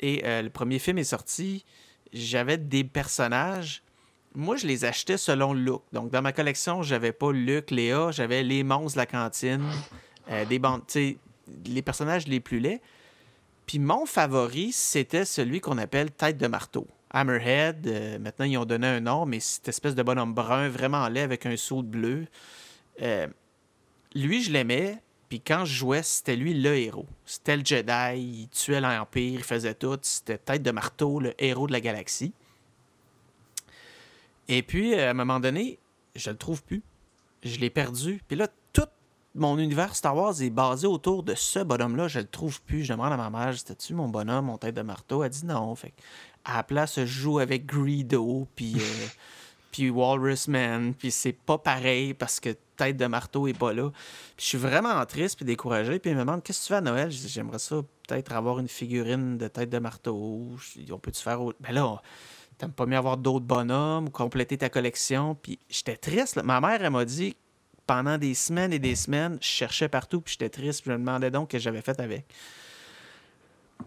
Et 0.00 0.22
euh, 0.24 0.42
le 0.42 0.50
premier 0.50 0.78
film 0.80 0.98
est 0.98 1.04
sorti. 1.04 1.64
J'avais 2.12 2.58
des 2.58 2.82
personnages. 2.82 3.82
Moi, 4.34 4.56
je 4.56 4.66
les 4.66 4.84
achetais 4.84 5.16
selon 5.16 5.52
le 5.52 5.60
look. 5.60 5.82
Donc, 5.92 6.10
dans 6.10 6.22
ma 6.22 6.32
collection, 6.32 6.82
j'avais 6.82 7.12
pas 7.12 7.30
Luke, 7.32 7.70
Léa, 7.70 8.10
j'avais 8.10 8.42
les 8.42 8.64
monstres 8.64 8.94
de 8.96 8.98
la 9.02 9.06
cantine, 9.06 9.62
euh, 10.30 10.44
des 10.44 10.58
bandes, 10.58 10.82
tu 10.86 10.92
sais, 10.92 11.18
les 11.66 11.82
personnages 11.82 12.26
les 12.26 12.40
plus 12.40 12.58
laids. 12.60 12.80
Puis 13.70 13.78
mon 13.78 14.04
favori, 14.04 14.72
c'était 14.72 15.24
celui 15.24 15.60
qu'on 15.60 15.78
appelle 15.78 16.10
Tête 16.10 16.36
de 16.38 16.48
marteau. 16.48 16.88
Hammerhead, 17.10 17.86
euh, 17.86 18.18
maintenant 18.18 18.44
ils 18.44 18.58
ont 18.58 18.64
donné 18.64 18.88
un 18.88 18.98
nom, 18.98 19.26
mais 19.26 19.38
cette 19.38 19.68
espèce 19.68 19.94
de 19.94 20.02
bonhomme 20.02 20.34
brun 20.34 20.68
vraiment 20.68 21.06
laid 21.06 21.20
avec 21.20 21.46
un 21.46 21.56
saut 21.56 21.84
de 21.84 21.86
bleu. 21.86 22.26
Euh, 23.00 23.28
lui, 24.16 24.42
je 24.42 24.50
l'aimais, 24.50 25.00
puis 25.28 25.40
quand 25.40 25.64
je 25.66 25.72
jouais, 25.72 26.02
c'était 26.02 26.34
lui 26.34 26.52
le 26.52 26.74
héros. 26.74 27.06
C'était 27.24 27.56
le 27.56 27.64
Jedi, 27.64 28.18
il 28.18 28.48
tuait 28.48 28.80
l'Empire, 28.80 29.38
il 29.38 29.44
faisait 29.44 29.74
tout. 29.74 30.00
C'était 30.02 30.38
Tête 30.38 30.64
de 30.64 30.72
marteau, 30.72 31.20
le 31.20 31.32
héros 31.40 31.68
de 31.68 31.72
la 31.72 31.80
galaxie. 31.80 32.32
Et 34.48 34.64
puis, 34.64 34.94
euh, 34.94 35.06
à 35.06 35.10
un 35.10 35.14
moment 35.14 35.38
donné, 35.38 35.78
je 36.16 36.28
le 36.30 36.36
trouve 36.36 36.64
plus. 36.64 36.82
Je 37.44 37.60
l'ai 37.60 37.70
perdu. 37.70 38.20
Puis 38.26 38.36
là, 38.36 38.48
mon 39.34 39.58
univers 39.58 39.94
Star 39.94 40.16
Wars 40.16 40.42
est 40.42 40.50
basé 40.50 40.86
autour 40.86 41.22
de 41.22 41.34
ce 41.34 41.60
bonhomme-là. 41.60 42.08
Je 42.08 42.20
le 42.20 42.26
trouve 42.26 42.60
plus. 42.62 42.84
Je 42.84 42.92
demande 42.92 43.12
à 43.12 43.16
ma 43.16 43.30
mère, 43.30 43.56
c'était-tu 43.56 43.94
mon 43.94 44.08
bonhomme, 44.08 44.46
mon 44.46 44.58
tête 44.58 44.74
de 44.74 44.82
marteau? 44.82 45.22
Elle 45.22 45.30
dit 45.30 45.46
non. 45.46 45.74
Fait 45.74 45.90
que, 45.90 46.02
à 46.44 46.56
la 46.58 46.62
place, 46.62 46.98
je 47.00 47.06
joue 47.06 47.38
avec 47.38 47.66
Greedo, 47.66 48.48
puis, 48.56 48.74
euh, 48.76 49.06
puis 49.72 49.90
Walrus 49.90 50.48
Man, 50.48 50.94
puis 50.94 51.10
c'est 51.10 51.32
pas 51.32 51.58
pareil 51.58 52.14
parce 52.14 52.40
que 52.40 52.56
tête 52.76 52.96
de 52.96 53.06
marteau 53.06 53.46
est 53.46 53.58
pas 53.58 53.72
là. 53.72 53.90
Puis 54.36 54.44
je 54.44 54.46
suis 54.46 54.58
vraiment 54.58 55.04
triste 55.04 55.36
puis 55.36 55.44
découragé. 55.44 55.98
Puis 55.98 56.10
il 56.10 56.14
me 56.14 56.20
demande, 56.20 56.42
qu'est-ce 56.42 56.60
que 56.60 56.64
tu 56.64 56.68
fais 56.68 56.78
à 56.78 56.80
Noël? 56.80 57.10
J'aimerais 57.10 57.58
ça 57.58 57.76
peut-être 58.08 58.32
avoir 58.32 58.58
une 58.58 58.68
figurine 58.68 59.36
de 59.38 59.48
tête 59.48 59.70
de 59.70 59.78
marteau. 59.78 60.48
On 60.90 60.98
peut-tu 60.98 61.22
faire 61.22 61.42
autre? 61.42 61.58
Ben 61.60 61.72
là, 61.72 62.00
t'aimes 62.58 62.72
pas 62.72 62.86
mieux 62.86 62.96
avoir 62.96 63.16
d'autres 63.16 63.44
bonhommes 63.44 64.06
ou 64.08 64.10
compléter 64.10 64.58
ta 64.58 64.70
collection? 64.70 65.34
Puis 65.34 65.58
j'étais 65.68 65.96
triste. 65.96 66.36
là. 66.36 66.42
Ma 66.42 66.60
mère, 66.60 66.82
elle 66.82 66.90
m'a 66.90 67.04
dit, 67.04 67.36
pendant 67.90 68.18
des 68.18 68.34
semaines 68.34 68.72
et 68.72 68.78
des 68.78 68.94
semaines, 68.94 69.36
je 69.40 69.48
cherchais 69.48 69.88
partout, 69.88 70.20
puis 70.20 70.34
j'étais 70.38 70.48
triste, 70.48 70.82
puis 70.82 70.92
je 70.92 70.96
me 70.96 70.98
demandais 71.00 71.32
donc 71.32 71.48
ce 71.50 71.56
que 71.56 71.58
j'avais 71.60 71.82
fait 71.82 71.98
avec. 71.98 72.24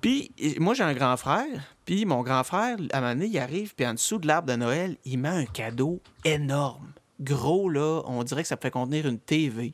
Puis, 0.01 0.29
moi, 0.60 0.74
j'ai 0.74 0.83
un 0.83 0.93
grand 0.93 1.15
frère, 1.15 1.74
puis 1.86 2.03
mon 2.03 2.22
grand 2.22 2.43
frère, 2.43 2.75
à 2.91 2.98
un 2.98 3.00
moment 3.00 3.13
donné, 3.13 3.27
il 3.27 3.39
arrive, 3.39 3.74
puis 3.75 3.88
en 3.88 3.93
dessous 3.93 4.17
de 4.17 4.27
l'arbre 4.27 4.50
de 4.50 4.57
Noël, 4.57 4.98
il 5.05 5.19
met 5.19 5.29
un 5.29 5.45
cadeau 5.45 6.01
énorme. 6.25 6.91
Gros, 7.22 7.69
là, 7.69 8.01
on 8.05 8.24
dirait 8.24 8.41
que 8.41 8.50
ça 8.50 8.57
peut 8.57 8.72
contenir 8.72 9.07
une 9.07 9.19
TV. 9.19 9.72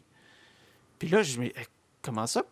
Puis 1.00 1.10
là, 1.10 1.24
je 1.24 1.40
me 1.40 1.48
eh, 1.48 1.54
comment 2.04 2.28
ça? 2.28 2.44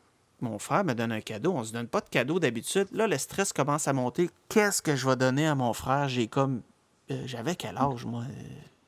Mon 0.42 0.58
frère 0.58 0.84
me 0.84 0.96
donne 0.96 1.12
un 1.12 1.22
cadeau. 1.22 1.54
On 1.54 1.64
se 1.64 1.74
donne 1.74 1.88
pas 1.88 2.02
de 2.02 2.10
cadeau 2.10 2.40
d'habitude. 2.40 2.88
Là, 2.92 3.06
le 3.06 3.20
stress 3.20 3.54
commence 3.54 3.88
à 3.88 3.94
monter. 3.94 4.32
Qu'est-ce 4.50 4.82
que 4.82 4.96
je 4.96 5.08
vais 5.08 5.16
donner 5.16 5.46
à 5.46 5.54
mon 5.54 5.74
frère? 5.74 6.10
J'ai 6.10 6.28
comme. 6.28 6.64
euh, 7.12 7.22
J'avais 7.28 7.56
quel 7.56 7.78
âge, 7.78 8.04
moi? 8.04 8.24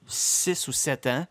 6 0.07 0.67
ou 0.67 0.71
7 0.71 1.05
ans. 1.05 1.27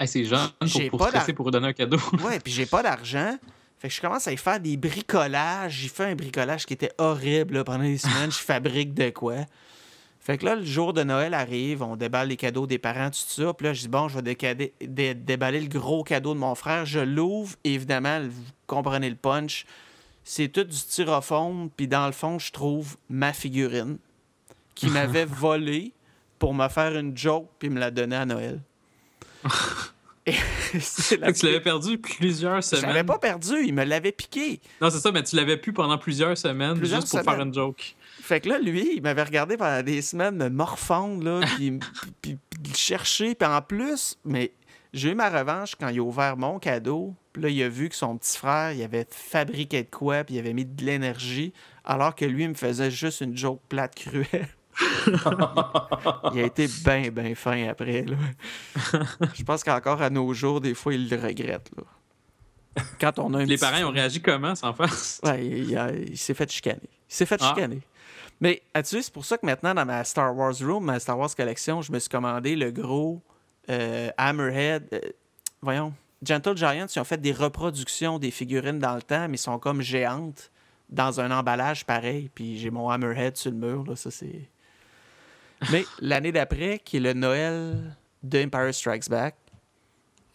Hey, 0.00 0.08
c'est 0.08 0.24
jeune 0.24 0.48
pour, 0.58 0.98
pour 0.98 1.06
stresser 1.08 1.34
donner 1.52 1.68
un 1.68 1.72
cadeau. 1.74 1.98
Ouais, 2.24 2.40
puis 2.40 2.52
j'ai 2.52 2.64
pas 2.66 2.82
d'argent. 2.82 3.36
Fait 3.78 3.88
que 3.88 3.94
je 3.94 4.00
commence 4.00 4.26
à 4.26 4.32
y 4.32 4.36
faire 4.36 4.58
des 4.58 4.76
bricolages. 4.76 5.72
J'ai 5.74 5.88
fait 5.88 6.04
un 6.04 6.14
bricolage 6.14 6.64
qui 6.66 6.72
était 6.72 6.92
horrible 6.98 7.54
là, 7.54 7.64
pendant 7.64 7.84
des 7.84 7.98
semaines. 8.06 8.30
je 8.32 8.38
fabrique 8.38 8.94
de 8.94 9.10
quoi. 9.10 9.36
Fait 10.22 10.36
que 10.38 10.44
là, 10.44 10.54
le 10.54 10.64
jour 10.64 10.92
de 10.92 11.02
Noël 11.02 11.32
arrive, 11.34 11.82
on 11.82 11.96
déballe 11.96 12.28
les 12.28 12.36
cadeaux 12.36 12.66
des 12.66 12.78
parents, 12.78 13.10
tout 13.10 13.18
ça. 13.26 13.52
Puis 13.54 13.66
là, 13.66 13.72
je 13.72 13.80
dis, 13.82 13.88
bon, 13.88 14.08
je 14.08 14.16
vais 14.16 14.22
décader- 14.22 14.72
dé- 14.80 15.14
déballer 15.14 15.60
le 15.60 15.68
gros 15.68 16.02
cadeau 16.04 16.34
de 16.34 16.38
mon 16.38 16.54
frère. 16.54 16.84
Je 16.86 17.00
l'ouvre. 17.00 17.56
Évidemment, 17.64 18.20
vous 18.22 18.42
comprenez 18.66 19.08
le 19.08 19.16
punch. 19.16 19.64
C'est 20.24 20.48
tout 20.48 20.64
du 20.64 20.76
styrofoam. 20.76 21.70
Puis 21.74 21.88
dans 21.88 22.06
le 22.06 22.12
fond, 22.12 22.38
je 22.38 22.52
trouve 22.52 22.96
ma 23.08 23.32
figurine 23.32 23.96
qui 24.74 24.86
m'avait 24.90 25.24
volé 25.24 25.92
pour 26.38 26.52
me 26.54 26.68
faire 26.68 26.96
une 26.98 27.16
joke 27.16 27.48
puis 27.58 27.68
me 27.70 27.80
la 27.80 27.90
donner 27.90 28.16
à 28.16 28.26
Noël. 28.26 28.60
La 31.18 31.32
tu 31.32 31.46
l'avais 31.46 31.60
perdu 31.60 31.98
plusieurs 31.98 32.60
je 32.62 32.76
l'avais 32.76 32.86
semaines. 32.88 33.06
pas 33.06 33.18
perdu, 33.18 33.54
il 33.64 33.74
me 33.74 33.84
l'avait 33.84 34.12
piqué. 34.12 34.60
Non, 34.80 34.90
c'est 34.90 35.00
ça, 35.00 35.10
mais 35.10 35.22
tu 35.22 35.34
l'avais 35.34 35.56
pu 35.56 35.72
pendant 35.72 35.98
plusieurs 35.98 36.36
semaines 36.36 36.76
Plusieurs 36.76 37.00
juste 37.00 37.10
pour 37.12 37.20
semaines. 37.20 37.36
faire 37.36 37.44
une 37.46 37.54
joke. 37.54 37.96
Fait 38.20 38.40
que 38.40 38.48
là, 38.50 38.58
lui, 38.58 38.96
il 38.96 39.02
m'avait 39.02 39.22
regardé 39.22 39.56
pendant 39.56 39.82
des 39.82 40.02
semaines 40.02 40.36
me 40.36 40.48
morfondre, 40.48 41.24
là, 41.24 41.40
puis, 41.56 41.78
puis, 42.22 42.38
chercher. 42.74 43.34
Puis 43.34 43.48
en 43.48 43.62
plus, 43.62 44.18
mais 44.24 44.52
j'ai 44.92 45.10
eu 45.10 45.14
ma 45.14 45.30
revanche 45.30 45.74
quand 45.74 45.88
il 45.88 45.98
a 45.98 46.02
ouvert 46.02 46.36
mon 46.36 46.58
cadeau. 46.58 47.14
Puis 47.32 47.42
là, 47.42 47.48
il 47.48 47.62
a 47.62 47.68
vu 47.68 47.88
que 47.88 47.94
son 47.94 48.16
petit 48.16 48.36
frère, 48.36 48.72
il 48.72 48.82
avait 48.82 49.06
fabriqué 49.10 49.82
de 49.84 49.90
quoi, 49.90 50.24
puis 50.24 50.34
il 50.34 50.38
avait 50.38 50.52
mis 50.52 50.64
de 50.64 50.84
l'énergie, 50.84 51.52
alors 51.84 52.14
que 52.14 52.24
lui, 52.24 52.42
il 52.44 52.50
me 52.50 52.54
faisait 52.54 52.90
juste 52.90 53.20
une 53.20 53.36
joke 53.36 53.62
plate 53.68 53.94
cruelle. 53.96 54.48
Il 56.34 56.40
a 56.40 56.44
été 56.44 56.66
bien, 56.84 57.10
bien 57.10 57.34
fin 57.34 57.68
après. 57.68 58.02
Là. 58.02 58.16
Je 59.34 59.42
pense 59.42 59.62
qu'encore 59.64 60.02
à 60.02 60.10
nos 60.10 60.32
jours, 60.34 60.60
des 60.60 60.74
fois, 60.74 60.94
il 60.94 61.08
le 61.08 61.16
regrette. 61.16 61.70
Là. 61.76 61.82
Quand 63.00 63.18
on 63.18 63.34
a 63.34 63.40
Les 63.44 63.56
petit 63.56 63.60
parents 63.60 63.88
ont 63.88 63.92
réagi 63.92 64.20
comment, 64.22 64.54
sans 64.54 64.72
face? 64.72 65.20
Ouais, 65.24 65.44
il, 65.44 65.76
a- 65.76 65.92
il 65.92 66.16
s'est 66.16 66.34
fait 66.34 66.50
chicaner. 66.50 66.78
Il 67.08 67.14
s'est 67.14 67.26
fait 67.26 67.38
Ah. 67.40 67.48
chicaner. 67.54 67.80
Mais 68.40 68.62
as-tu 68.72 68.96
vu, 68.96 69.02
c'est 69.02 69.12
pour 69.12 69.24
ça 69.24 69.36
que 69.36 69.44
maintenant, 69.44 69.74
dans 69.74 69.84
ma 69.84 70.02
Star 70.04 70.34
Wars 70.34 70.54
Room, 70.62 70.84
ma 70.84 70.98
Star 70.98 71.18
Wars 71.18 71.34
Collection, 71.36 71.82
je 71.82 71.92
me 71.92 71.98
suis 71.98 72.08
commandé 72.08 72.56
le 72.56 72.70
gros 72.70 73.20
euh, 73.68 74.08
Hammerhead. 74.16 74.88
euh, 74.94 75.00
voyons, 75.60 75.92
Gentle 76.22 76.56
Giants, 76.56 76.86
ils 76.94 76.98
ont 76.98 77.04
fait 77.04 77.20
des 77.20 77.32
reproductions 77.32 78.18
des 78.18 78.30
figurines 78.30 78.78
dans 78.78 78.94
le 78.94 79.02
temps, 79.02 79.26
mais 79.28 79.34
ils 79.34 79.38
sont 79.38 79.58
comme 79.58 79.82
géantes 79.82 80.50
dans 80.88 81.20
un 81.20 81.30
emballage 81.30 81.84
pareil. 81.84 82.30
Puis 82.34 82.58
j'ai 82.58 82.70
mon 82.70 82.88
Hammerhead 82.88 83.36
sur 83.36 83.50
le 83.50 83.56
mur, 83.58 83.84
là, 83.86 83.96
ça 83.96 84.10
c'est. 84.10 84.48
Mais 85.72 85.84
l'année 86.00 86.32
d'après, 86.32 86.78
qui 86.78 86.96
est 86.96 87.00
le 87.00 87.12
Noël 87.12 87.96
de 88.22 88.44
Empire 88.44 88.74
Strikes 88.74 89.08
Back, 89.08 89.36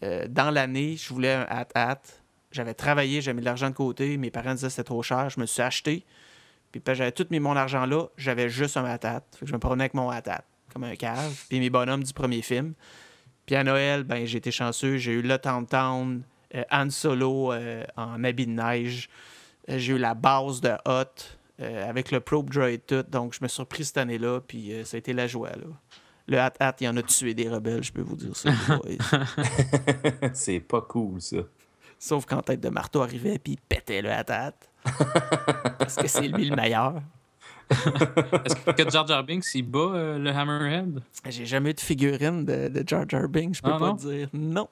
euh, 0.02 0.26
dans 0.28 0.50
l'année, 0.50 0.96
je 0.96 1.12
voulais 1.12 1.32
un 1.32 1.46
hat-hat. 1.48 2.02
J'avais 2.52 2.74
travaillé, 2.74 3.20
j'avais 3.20 3.34
mis 3.34 3.40
de 3.40 3.46
l'argent 3.46 3.70
de 3.70 3.74
côté. 3.74 4.16
Mes 4.16 4.30
parents 4.30 4.54
disaient 4.54 4.68
que 4.68 4.72
c'était 4.72 4.84
trop 4.84 5.02
cher. 5.02 5.28
Je 5.30 5.40
me 5.40 5.46
suis 5.46 5.62
acheté. 5.62 6.04
Puis 6.72 6.82
j'avais 6.94 7.12
tout 7.12 7.26
mon 7.30 7.56
argent 7.56 7.86
là. 7.86 8.06
J'avais 8.16 8.48
juste 8.48 8.76
un 8.76 8.84
hat-hat. 8.84 9.22
Je 9.42 9.52
me 9.52 9.58
promenais 9.58 9.84
avec 9.84 9.94
mon 9.94 10.10
hat-hat, 10.10 10.44
comme 10.72 10.84
un 10.84 10.96
cave. 10.96 11.34
Puis 11.48 11.60
mes 11.60 11.70
bonhommes 11.70 12.02
du 12.02 12.12
premier 12.12 12.42
film. 12.42 12.74
Puis 13.46 13.54
à 13.54 13.64
Noël, 13.64 14.02
ben, 14.02 14.26
j'ai 14.26 14.38
été 14.38 14.50
chanceux. 14.50 14.96
J'ai 14.96 15.12
eu 15.12 15.22
le 15.22 15.38
Town 15.38 15.66
Town, 15.66 16.22
euh, 16.54 16.64
Han 16.70 16.90
Solo 16.90 17.52
euh, 17.52 17.84
en 17.96 18.22
habit 18.24 18.46
de 18.46 18.52
neige. 18.52 19.08
Euh, 19.68 19.78
j'ai 19.78 19.94
eu 19.94 19.98
la 19.98 20.14
base 20.14 20.60
de 20.60 20.72
Hot 20.84 21.35
euh, 21.60 21.88
avec 21.88 22.10
le 22.10 22.20
Probe 22.20 22.50
Droid 22.50 22.78
tout. 22.86 23.02
Donc 23.10 23.34
je 23.34 23.38
me 23.42 23.48
suis 23.48 23.60
repris 23.60 23.84
cette 23.84 23.98
année-là. 23.98 24.40
Puis 24.46 24.72
euh, 24.72 24.84
ça 24.84 24.96
a 24.96 24.98
été 24.98 25.12
la 25.12 25.26
joie. 25.26 25.50
Là. 25.50 25.66
Le 26.28 26.38
hat-hat, 26.40 26.74
il 26.80 26.84
y 26.84 26.88
en 26.88 26.96
a 26.96 27.02
tué 27.02 27.34
des 27.34 27.48
rebelles, 27.48 27.84
je 27.84 27.92
peux 27.92 28.02
vous 28.02 28.16
dire 28.16 28.34
ça. 28.36 28.50
c'est 30.34 30.60
pas 30.60 30.80
cool, 30.80 31.20
ça. 31.20 31.38
Sauf 31.98 32.26
quand 32.26 32.42
Tête 32.42 32.60
de 32.60 32.68
Marteau 32.68 33.00
arrivait 33.02 33.38
puis 33.38 33.52
il 33.54 33.60
pétait 33.60 34.02
le 34.02 34.10
hat-hat. 34.10 34.52
Parce 35.78 35.96
que 35.96 36.06
c'est 36.08 36.28
lui 36.28 36.48
le 36.50 36.56
meilleur. 36.56 37.00
Est-ce 37.70 38.54
que 38.84 38.90
Jar 38.90 39.06
Jar 39.06 39.24
Binks, 39.24 39.54
il 39.54 39.62
bat 39.62 39.78
euh, 39.78 40.18
le 40.18 40.30
Hammerhead? 40.30 41.00
J'ai 41.28 41.46
jamais 41.46 41.70
eu 41.70 41.74
de 41.74 41.80
figurine 41.80 42.44
de, 42.44 42.68
de 42.68 42.84
Jar 42.86 43.08
Jar 43.08 43.28
Binks, 43.28 43.56
je 43.56 43.62
peux 43.62 43.70
Ah, 43.72 43.78
pas 43.78 43.86
non? 43.88 43.96
te 43.96 44.02
dire. 44.06 44.28
Non. 44.32 44.68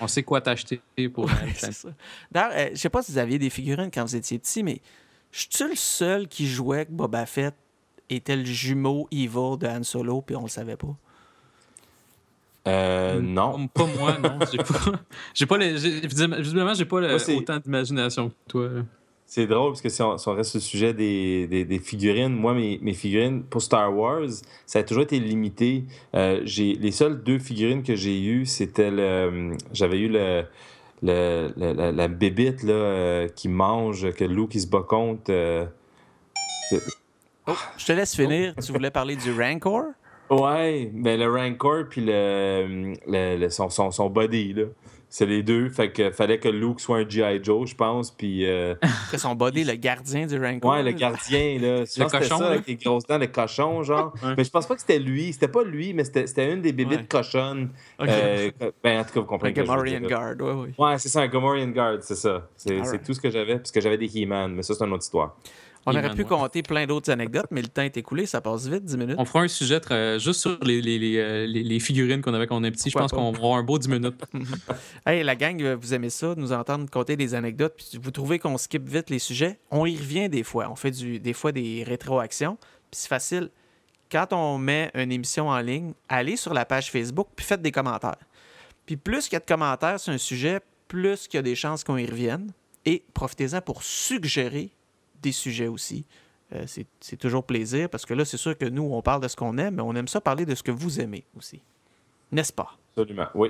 On 0.00 0.08
sait 0.08 0.22
quoi 0.22 0.40
t'acheter 0.40 0.80
pour 1.12 1.26
Ouais, 1.26 1.32
c'est 1.56 1.72
ça. 1.72 1.88
D'ailleurs, 2.30 2.52
euh, 2.54 2.70
je 2.72 2.76
sais 2.78 2.88
pas 2.88 3.02
si 3.02 3.12
vous 3.12 3.18
aviez 3.18 3.38
des 3.38 3.50
figurines 3.50 3.90
quand 3.92 4.04
vous 4.04 4.16
étiez 4.16 4.38
petit, 4.38 4.62
mais 4.62 4.80
je 5.34 5.46
suis 5.50 5.64
le 5.68 5.74
seul 5.74 6.28
qui 6.28 6.46
jouait 6.46 6.86
que 6.86 6.92
Boba 6.92 7.26
Fett 7.26 7.54
était 8.08 8.36
le 8.36 8.44
jumeau 8.44 9.08
evil 9.10 9.58
de 9.58 9.66
Han 9.66 9.82
Solo, 9.82 10.20
puis 10.22 10.36
on 10.36 10.42
le 10.42 10.48
savait 10.48 10.76
pas? 10.76 10.94
Euh, 12.66 13.20
Mm. 13.20 13.32
non. 13.34 13.68
Pas 13.68 13.86
moi, 13.98 14.16
non. 14.22 14.38
J'ai 14.50 14.58
pas, 14.58 14.64
j'ai 15.34 15.46
pas 15.46 15.58
les, 15.58 15.76
j'ai- 15.76 16.00
visiblement, 16.06 16.72
j'ai 16.74 16.84
pas 16.86 17.00
le- 17.00 17.08
Moi, 17.08 17.18
c'est- 17.18 17.36
autant 17.36 17.58
d'imagination 17.58 18.30
que 18.30 18.34
toi. 18.48 18.68
C'est 19.26 19.46
drôle 19.46 19.72
parce 19.72 19.80
que 19.82 19.88
si 19.88 20.00
on, 20.02 20.16
si 20.16 20.28
on 20.28 20.34
reste 20.34 20.50
sur 20.50 20.58
le 20.58 20.62
sujet 20.62 20.94
des, 20.94 21.46
des- 21.48 21.64
des 21.64 21.78
figurines, 21.78 22.32
moi, 22.34 22.54
mes, 22.54 22.78
mes 22.80 22.92
figurines 22.94 23.42
pour 23.42 23.60
Star 23.62 23.94
Wars, 23.94 24.28
ça 24.66 24.78
a 24.78 24.82
toujours 24.82 25.02
été 25.02 25.18
limité. 25.18 25.84
Euh, 26.14 26.40
j'ai, 26.44 26.74
les 26.74 26.92
seules 26.92 27.22
deux 27.22 27.38
figurines 27.38 27.82
que 27.82 27.96
j'ai 27.96 28.22
eues, 28.22 28.46
c'était 28.46 28.90
le. 28.90 29.56
J'avais 29.72 29.98
eu 29.98 30.08
le. 30.08 30.44
Le- 31.02 31.52
le- 31.56 31.72
la, 31.72 31.92
la 31.92 32.08
bébite 32.08 32.62
là, 32.62 32.72
euh, 32.72 33.28
qui 33.28 33.48
mange, 33.48 34.10
que 34.12 34.24
Luke 34.24 34.54
il 34.54 34.60
se 34.60 34.66
bat 34.66 34.82
contre. 34.86 35.30
euh, 35.30 35.66
Je 37.76 37.86
te 37.86 37.92
laisse 37.92 38.14
finir. 38.16 38.54
Tu 38.64 38.72
voulais 38.72 38.90
parler 38.90 39.16
du 39.16 39.32
Rancor? 39.38 39.84
Ouais, 40.30 40.90
ben 40.92 41.20
le 41.20 41.30
Rancor 41.30 41.84
puis 41.90 42.00
le, 42.04 42.94
le- 43.06 43.36
le- 43.36 43.50
son, 43.50 43.68
son, 43.68 43.90
son 43.90 44.08
body, 44.08 44.54
là. 44.54 44.64
C'est 45.16 45.26
les 45.26 45.44
deux. 45.44 45.68
Fait 45.68 45.92
que 45.92 46.10
fallait 46.10 46.40
que 46.40 46.48
Luke 46.48 46.80
soit 46.80 46.96
un 46.96 47.08
G.I. 47.08 47.38
Joe, 47.40 47.70
je 47.70 47.76
pense. 47.76 48.10
Puis. 48.10 48.44
euh, 48.46 48.74
son 49.16 49.36
body, 49.36 49.62
le 49.62 49.74
gardien 49.74 50.26
du 50.26 50.36
Rancor. 50.44 50.72
Ouais, 50.72 50.82
le 50.82 50.90
gardien, 50.90 51.56
là. 51.60 51.84
Je 51.84 52.02
pense 52.02 52.10
que 52.10 52.18
c'était 52.18 52.18
cochon, 52.18 52.38
ça, 52.38 52.46
avec 52.48 52.66
les 52.66 52.74
grosses 52.74 53.06
dents, 53.06 53.18
le 53.18 53.28
cochon, 53.28 53.82
genre. 53.84 54.12
Ouais. 54.24 54.34
Mais 54.36 54.42
je 54.42 54.50
pense 54.50 54.66
pas 54.66 54.74
que 54.74 54.80
c'était 54.80 54.98
lui. 54.98 55.32
C'était 55.32 55.46
pas 55.46 55.62
lui, 55.62 55.94
mais 55.94 56.02
c'était 56.02 56.26
c'était 56.26 56.52
une 56.52 56.62
des 56.62 56.72
bébites 56.72 56.98
Ouais. 57.02 57.06
cochonnes. 57.06 57.70
Ok. 58.00 58.08
Euh, 58.08 58.50
ben, 58.82 58.98
en 58.98 59.04
tout 59.04 59.10
cas, 59.10 59.20
vous 59.20 59.20
Un 59.20 59.24
comprenez. 59.26 59.52
veux 59.54 59.62
Gamorrean. 59.64 60.00
Guard, 60.00 60.34
ouais, 60.40 60.62
ouais. 60.64 60.74
Ouais, 60.76 60.98
c'est 60.98 61.08
ça, 61.08 61.20
un 61.20 61.28
Gomorian 61.28 61.68
Guard, 61.68 61.98
c'est 62.00 62.16
ça. 62.16 62.48
C'est 62.56 63.00
tout 63.04 63.14
ce 63.14 63.20
que 63.20 63.30
j'avais, 63.30 63.58
parce 63.58 63.70
que 63.70 63.80
j'avais 63.80 63.98
des 63.98 64.06
He-Man, 64.18 64.52
mais 64.52 64.62
ça, 64.64 64.74
c'est 64.74 64.84
une 64.84 64.92
autre 64.94 65.04
histoire. 65.04 65.36
On 65.86 65.90
aurait 65.92 66.14
pu 66.14 66.24
compter 66.24 66.62
plein 66.62 66.86
d'autres 66.86 67.10
anecdotes, 67.10 67.46
mais 67.50 67.60
le 67.62 67.68
temps 67.68 67.82
est 67.82 67.96
écoulé, 67.96 68.26
ça 68.26 68.40
passe 68.40 68.66
vite, 68.66 68.84
10 68.84 68.96
minutes. 68.96 69.16
On 69.18 69.24
fera 69.24 69.40
un 69.40 69.48
sujet 69.48 69.80
très- 69.80 70.18
juste 70.18 70.40
sur 70.40 70.58
les, 70.62 70.80
les, 70.80 70.98
les, 70.98 71.16
euh, 71.18 71.46
les- 71.46 71.80
figurines 71.80 72.22
qu'on 72.22 72.32
avait 72.34 72.46
quand 72.46 72.56
on 72.56 72.64
était 72.64 72.70
petit. 72.72 72.90
Je 72.90 72.98
pense 72.98 73.10
qu'on 73.12 73.30
va 73.32 73.36
avoir 73.38 73.58
un 73.58 73.62
beau 73.62 73.78
10 73.78 73.88
minutes. 73.88 74.20
Hey, 75.06 75.22
la 75.22 75.36
gang, 75.36 75.60
euh, 75.62 75.76
vous 75.78 75.92
aimez 75.92 76.10
ça, 76.10 76.34
de 76.34 76.40
nous 76.40 76.52
entendre 76.52 76.88
compter 76.90 77.16
des 77.16 77.34
anecdotes, 77.34 77.74
puis 77.76 77.98
vous 78.00 78.10
trouvez 78.10 78.38
qu'on 78.38 78.56
skip 78.56 78.88
vite 78.88 79.10
les 79.10 79.18
sujets. 79.18 79.58
On 79.70 79.84
y 79.86 79.96
revient 79.96 80.28
des 80.28 80.42
fois. 80.42 80.68
On 80.70 80.76
fait 80.76 80.90
du, 80.90 81.18
des 81.20 81.32
fois 81.34 81.52
des 81.52 81.84
rétroactions, 81.86 82.56
puis 82.90 83.00
c'est 83.00 83.08
facile. 83.08 83.50
Quand 84.10 84.32
on 84.32 84.58
met 84.58 84.90
une 84.94 85.12
émission 85.12 85.48
en 85.48 85.58
ligne, 85.60 85.92
allez 86.08 86.36
sur 86.36 86.54
la 86.54 86.64
page 86.64 86.90
Facebook, 86.90 87.28
puis 87.36 87.44
faites 87.44 87.62
des 87.62 87.72
commentaires. 87.72 88.16
Puis 88.86 88.96
plus 88.96 89.24
qu'il 89.24 89.32
y 89.34 89.36
a 89.36 89.40
de 89.40 89.44
commentaires 89.46 89.98
sur 90.00 90.12
un 90.12 90.18
sujet, 90.18 90.60
plus 90.88 91.26
qu'il 91.26 91.38
y 91.38 91.40
a 91.40 91.42
des 91.42 91.54
chances 91.54 91.84
qu'on 91.84 91.96
y 91.96 92.06
revienne. 92.06 92.52
Et 92.86 93.02
profitez-en 93.14 93.60
pour 93.62 93.82
suggérer 93.82 94.70
des 95.24 95.32
sujets 95.32 95.66
aussi. 95.66 96.04
Euh, 96.52 96.66
c'est 97.00 97.16
toujours 97.16 97.44
plaisir, 97.44 97.88
parce 97.88 98.06
que 98.06 98.14
là, 98.14 98.24
c'est 98.24 98.36
sûr 98.36 98.56
que 98.56 98.66
nous, 98.66 98.82
on 98.82 99.02
parle 99.02 99.22
de 99.22 99.28
ce 99.28 99.36
qu'on 99.36 99.58
aime, 99.58 99.76
mais 99.76 99.82
on 99.82 99.94
aime 99.94 100.08
ça 100.08 100.20
parler 100.20 100.46
de 100.46 100.54
ce 100.54 100.62
que 100.62 100.70
vous 100.70 101.00
aimez 101.00 101.24
aussi. 101.36 101.62
N'est-ce 102.30 102.52
pas? 102.52 102.78
Absolument, 102.90 103.26
oui. 103.34 103.48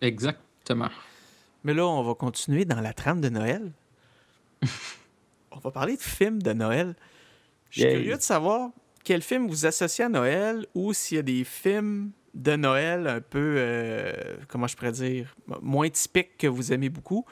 Exactement. 0.00 0.88
Mais 1.64 1.74
là, 1.74 1.86
on 1.86 2.02
va 2.02 2.14
continuer 2.14 2.64
dans 2.64 2.80
la 2.80 2.92
trame 2.92 3.20
de 3.20 3.28
Noël. 3.28 3.72
on 5.50 5.58
va 5.58 5.70
parler 5.70 5.96
de 5.96 6.02
films 6.02 6.42
de 6.42 6.52
Noël. 6.52 6.94
Je 7.70 7.80
suis 7.80 7.90
curieux 7.90 8.16
de 8.16 8.22
savoir 8.22 8.70
quel 9.04 9.22
film 9.22 9.46
vous 9.46 9.66
associez 9.66 10.04
à 10.04 10.08
Noël 10.08 10.66
ou 10.74 10.92
s'il 10.92 11.16
y 11.16 11.20
a 11.20 11.22
des 11.22 11.44
films 11.44 12.12
de 12.34 12.56
Noël 12.56 13.06
un 13.06 13.20
peu, 13.20 13.56
euh, 13.58 14.12
comment 14.48 14.66
je 14.66 14.76
pourrais 14.76 14.92
dire, 14.92 15.34
moins 15.60 15.90
typiques 15.90 16.38
que 16.38 16.46
vous 16.46 16.72
aimez 16.72 16.88
beaucoup. 16.88 17.26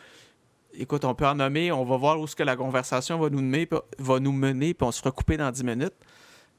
Écoute, 0.74 1.04
on 1.04 1.14
peut 1.14 1.26
en 1.26 1.34
nommer, 1.34 1.72
on 1.72 1.84
va 1.84 1.96
voir 1.96 2.20
où 2.20 2.26
ce 2.26 2.36
que 2.36 2.42
la 2.42 2.54
conversation 2.56 3.18
va 3.18 3.30
nous 3.30 3.40
mener, 3.40 3.66
puis- 3.66 3.78
va 3.98 4.20
nous 4.20 4.32
mener, 4.32 4.74
puis 4.74 4.86
on 4.86 4.92
se 4.92 4.98
fera 5.00 5.10
couper 5.10 5.36
dans 5.36 5.50
10 5.50 5.64
minutes. 5.64 5.94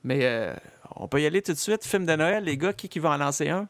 Mais 0.03 0.19
euh, 0.23 0.53
on 0.95 1.07
peut 1.07 1.21
y 1.21 1.25
aller 1.25 1.41
tout 1.41 1.51
de 1.53 1.57
suite. 1.57 1.83
Film 1.85 2.05
de 2.05 2.15
Noël, 2.15 2.43
les 2.43 2.57
gars, 2.57 2.73
qui, 2.73 2.89
qui 2.89 2.99
va 2.99 3.11
en 3.11 3.17
lancer 3.17 3.49
un? 3.49 3.67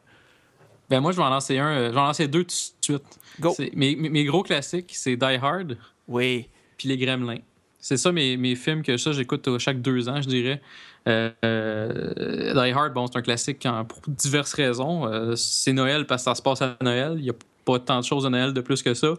Ben 0.88 1.00
moi, 1.00 1.12
je 1.12 1.16
vais 1.18 1.22
en 1.22 1.30
lancer 1.30 1.58
un. 1.58 1.68
euh, 1.68 1.88
Je 1.88 1.94
vais 1.94 2.00
en 2.00 2.04
lancer 2.06 2.26
deux 2.28 2.44
tout 2.44 2.48
de 2.48 2.84
suite. 2.84 3.20
Go! 3.38 3.54
Mes, 3.74 3.94
mes- 3.96 4.24
gros 4.24 4.42
classiques, 4.42 4.92
c'est 4.94 5.16
Die 5.16 5.24
Hard 5.40 5.76
Oui. 6.08 6.48
puis 6.76 6.88
Les 6.88 6.96
Gremlins. 6.96 7.38
C'est 7.78 7.96
ça 7.96 8.12
mes, 8.12 8.36
mes 8.36 8.56
films 8.56 8.82
que 8.82 8.96
ça 8.98 9.12
j'écoute 9.12 9.46
euh, 9.48 9.58
chaque 9.58 9.80
deux 9.80 10.08
ans, 10.08 10.20
je 10.20 10.28
dirais. 10.28 10.60
Euh, 11.08 12.52
Die 12.54 12.70
Hard, 12.72 12.92
bon, 12.92 13.06
c'est 13.06 13.18
un 13.18 13.22
classique 13.22 13.66
pour 13.88 14.00
diverses 14.08 14.52
raisons. 14.54 15.34
C'est 15.36 15.72
Noël 15.72 16.06
parce 16.06 16.22
que 16.22 16.30
ça 16.30 16.34
se 16.34 16.42
passe 16.42 16.62
à 16.62 16.76
Noël. 16.82 17.14
Il 17.16 17.22
n'y 17.24 17.30
a 17.30 17.34
pas 17.64 17.78
tant 17.78 18.00
de 18.00 18.04
choses 18.04 18.26
à 18.26 18.30
Noël 18.30 18.52
de 18.52 18.60
plus 18.60 18.82
que 18.82 18.94
ça. 18.94 19.14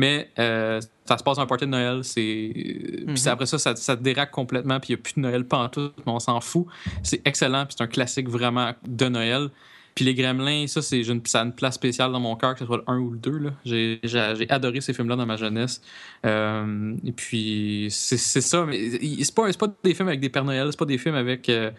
Mais 0.00 0.30
euh, 0.38 0.80
ça 1.04 1.18
se 1.18 1.22
passe 1.22 1.36
à 1.38 1.42
un 1.42 1.46
party 1.46 1.66
de 1.66 1.70
Noël. 1.72 2.00
C'est... 2.04 2.50
Puis 2.54 3.04
Mhm. 3.06 3.28
après 3.28 3.44
ça, 3.44 3.58
ça, 3.58 3.76
ça 3.76 3.96
déraque 3.96 4.30
complètement. 4.30 4.80
Puis 4.80 4.90
il 4.90 4.96
n'y 4.96 5.00
a 5.00 5.02
plus 5.02 5.14
de 5.16 5.20
Noël 5.20 5.44
pantoute, 5.44 5.92
mais 6.06 6.12
on 6.12 6.20
s'en 6.20 6.40
fout. 6.40 6.64
C'est 7.02 7.20
excellent. 7.26 7.66
Puis 7.66 7.74
c'est 7.76 7.84
un 7.84 7.86
classique 7.86 8.28
vraiment 8.28 8.72
de 8.86 9.08
Noël. 9.08 9.50
Puis 9.94 10.04
les 10.06 10.14
Gremlins, 10.14 10.66
ça, 10.68 10.80
c'est, 10.80 11.00
une, 11.02 11.20
ça 11.26 11.40
a 11.40 11.44
une 11.44 11.52
place 11.52 11.74
spéciale 11.74 12.12
dans 12.12 12.20
mon 12.20 12.34
cœur, 12.36 12.54
que 12.54 12.60
ce 12.60 12.64
soit 12.64 12.78
le 12.78 12.84
1 12.86 12.98
ou 12.98 13.10
le 13.10 13.18
2. 13.18 13.38
Là. 13.38 13.50
J'ai, 13.66 14.00
adoré 14.48 14.80
ces 14.80 14.94
films-là 14.94 15.16
dans 15.16 15.26
ma 15.26 15.36
jeunesse. 15.36 15.82
Euh, 16.24 16.94
et 17.04 17.12
puis, 17.12 17.88
c'est, 17.90 18.16
ça. 18.16 18.64
Mais 18.66 18.88
c'est 19.22 19.34
pas, 19.34 19.50
c'est 19.52 19.58
pas 19.60 19.66
des 19.84 19.92
films 19.94 20.08
avec 20.08 20.20
des 20.20 20.28
Pères 20.30 20.44
Noël, 20.44 20.68
c'est 20.70 20.78
pas 20.78 20.84
des 20.86 20.96
films 20.96 21.16
avec 21.16 21.48
euh, 21.50 21.70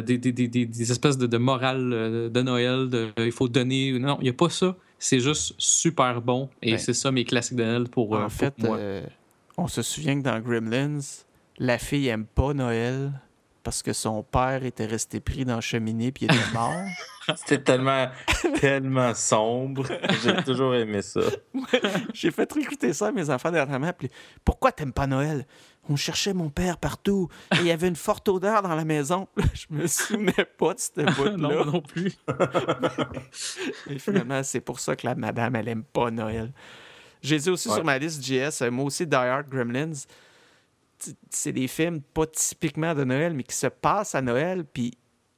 des, 0.00 0.16
des, 0.16 0.32
des, 0.32 0.48
des- 0.48 0.64
des 0.66 0.90
espèces 0.92 1.18
de, 1.18 1.26
de 1.26 1.36
morale 1.38 2.30
de 2.32 2.42
Noël, 2.42 2.88
de, 2.88 3.08
il 3.18 3.32
faut 3.32 3.48
donner. 3.48 3.98
Non, 3.98 4.16
il 4.20 4.24
n'y 4.24 4.30
a 4.30 4.32
pas 4.34 4.48
ça. 4.48 4.76
C'est 5.02 5.18
juste 5.20 5.54
super 5.58 6.20
bon. 6.20 6.48
Et 6.62 6.72
Ben, 6.72 6.78
c'est 6.78 6.92
ça 6.94 7.10
mes 7.10 7.24
classiques 7.24 7.56
de 7.56 7.64
Noël 7.64 7.88
pour, 7.88 8.14
euh, 8.14 8.20
En 8.20 8.22
pour 8.24 8.32
fait, 8.32 8.56
moi. 8.58 8.76
euh, 8.76 9.02
on 9.56 9.66
se 9.66 9.80
souvient 9.82 10.16
que 10.18 10.22
dans 10.24 10.38
Gremlins, 10.40 11.00
la 11.58 11.78
fille 11.78 12.06
aime 12.08 12.26
pas 12.26 12.52
Noël 12.54 13.10
parce 13.62 13.82
que 13.82 13.92
son 13.92 14.22
père 14.22 14.64
était 14.64 14.86
resté 14.86 15.20
pris 15.20 15.44
dans 15.44 15.56
la 15.56 15.60
cheminée 15.60 16.12
puis 16.12 16.26
il 16.26 16.34
était 16.34 16.52
mort. 16.54 16.72
C'était 17.36 17.62
tellement, 17.62 18.08
tellement 18.58 19.14
sombre. 19.14 19.86
J'ai 20.22 20.42
toujours 20.42 20.74
aimé 20.74 21.00
ça. 21.02 21.20
J'ai 22.14 22.30
fait 22.30 22.50
réécouter 22.52 22.92
ça 22.92 23.08
à 23.08 23.12
mes 23.12 23.30
enfants 23.30 23.52
dernièrement. 23.52 23.92
Puis, 23.96 24.10
pourquoi 24.44 24.72
t'aimes 24.72 24.92
pas 24.92 25.06
Noël? 25.06 25.46
On 25.88 25.96
cherchait 25.96 26.32
mon 26.34 26.50
père 26.50 26.76
partout 26.76 27.28
et 27.52 27.56
il 27.58 27.66
y 27.66 27.70
avait 27.70 27.88
une 27.88 27.96
forte 27.96 28.28
odeur 28.28 28.62
dans 28.62 28.74
la 28.74 28.84
maison. 28.84 29.28
Je 29.54 29.66
me 29.70 29.86
souvenais 29.86 30.44
pas 30.58 30.74
de 30.74 30.80
cette 30.80 31.04
bout-là. 31.16 31.36
non, 31.36 31.64
non 31.64 31.80
plus. 31.80 32.12
et 33.88 33.98
finalement, 33.98 34.42
c'est 34.42 34.60
pour 34.60 34.80
ça 34.80 34.96
que 34.96 35.06
la 35.06 35.14
madame, 35.14 35.54
elle 35.56 35.68
aime 35.68 35.84
pas 35.84 36.10
Noël. 36.10 36.52
J'ai 37.22 37.38
dit 37.38 37.50
aussi 37.50 37.68
Ouais. 37.68 37.74
sur 37.74 37.84
ma 37.84 37.98
liste 37.98 38.24
JS, 38.24 38.62
euh, 38.62 38.70
moi 38.70 38.86
aussi 38.86 39.06
Die 39.06 39.14
Hard 39.14 39.48
Gremlins. 39.48 39.92
C'est 41.30 41.52
des 41.52 41.68
films 41.68 42.00
pas 42.00 42.26
typiquement 42.26 42.94
de 42.94 43.04
Noël, 43.04 43.34
mais 43.34 43.42
qui 43.42 43.56
se 43.56 43.66
passent 43.68 44.14
à 44.14 44.22
Noël. 44.22 44.64
Puis 44.64 44.96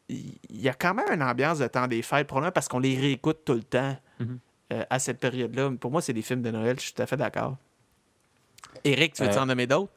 il 0.09 0.61
y 0.61 0.69
a 0.69 0.75
quand 0.75 0.95
même 0.95 1.07
une 1.13 1.23
ambiance 1.23 1.59
de 1.61 1.67
temps 1.67 1.87
des 1.87 2.03
fêtes, 2.03 2.27
probablement 2.27 2.53
parce 2.53 2.69
qu'on 2.69 2.79
les 2.81 2.99
réécoute 2.99 3.45
tout 3.45 3.55
le 3.55 3.63
temps 3.63 3.97
Mhm. 4.21 4.39
euh, 4.73 4.85
à 4.91 4.99
cette 4.99 5.19
période-là. 5.21 5.71
Pour 5.81 5.91
moi, 5.91 6.03
c'est 6.03 6.13
des 6.13 6.23
films 6.23 6.43
de 6.43 6.51
Noël, 6.51 6.77
je 6.79 6.85
suis 6.87 6.93
tout 6.93 7.03
à 7.03 7.07
fait 7.07 7.17
d'accord. 7.17 7.57
Eric, 8.85 9.15
tu 9.15 9.23
veux 9.23 9.29
Euh, 9.31 9.41
en 9.41 9.47
nommer 9.47 9.67
d'autres? 9.67 9.93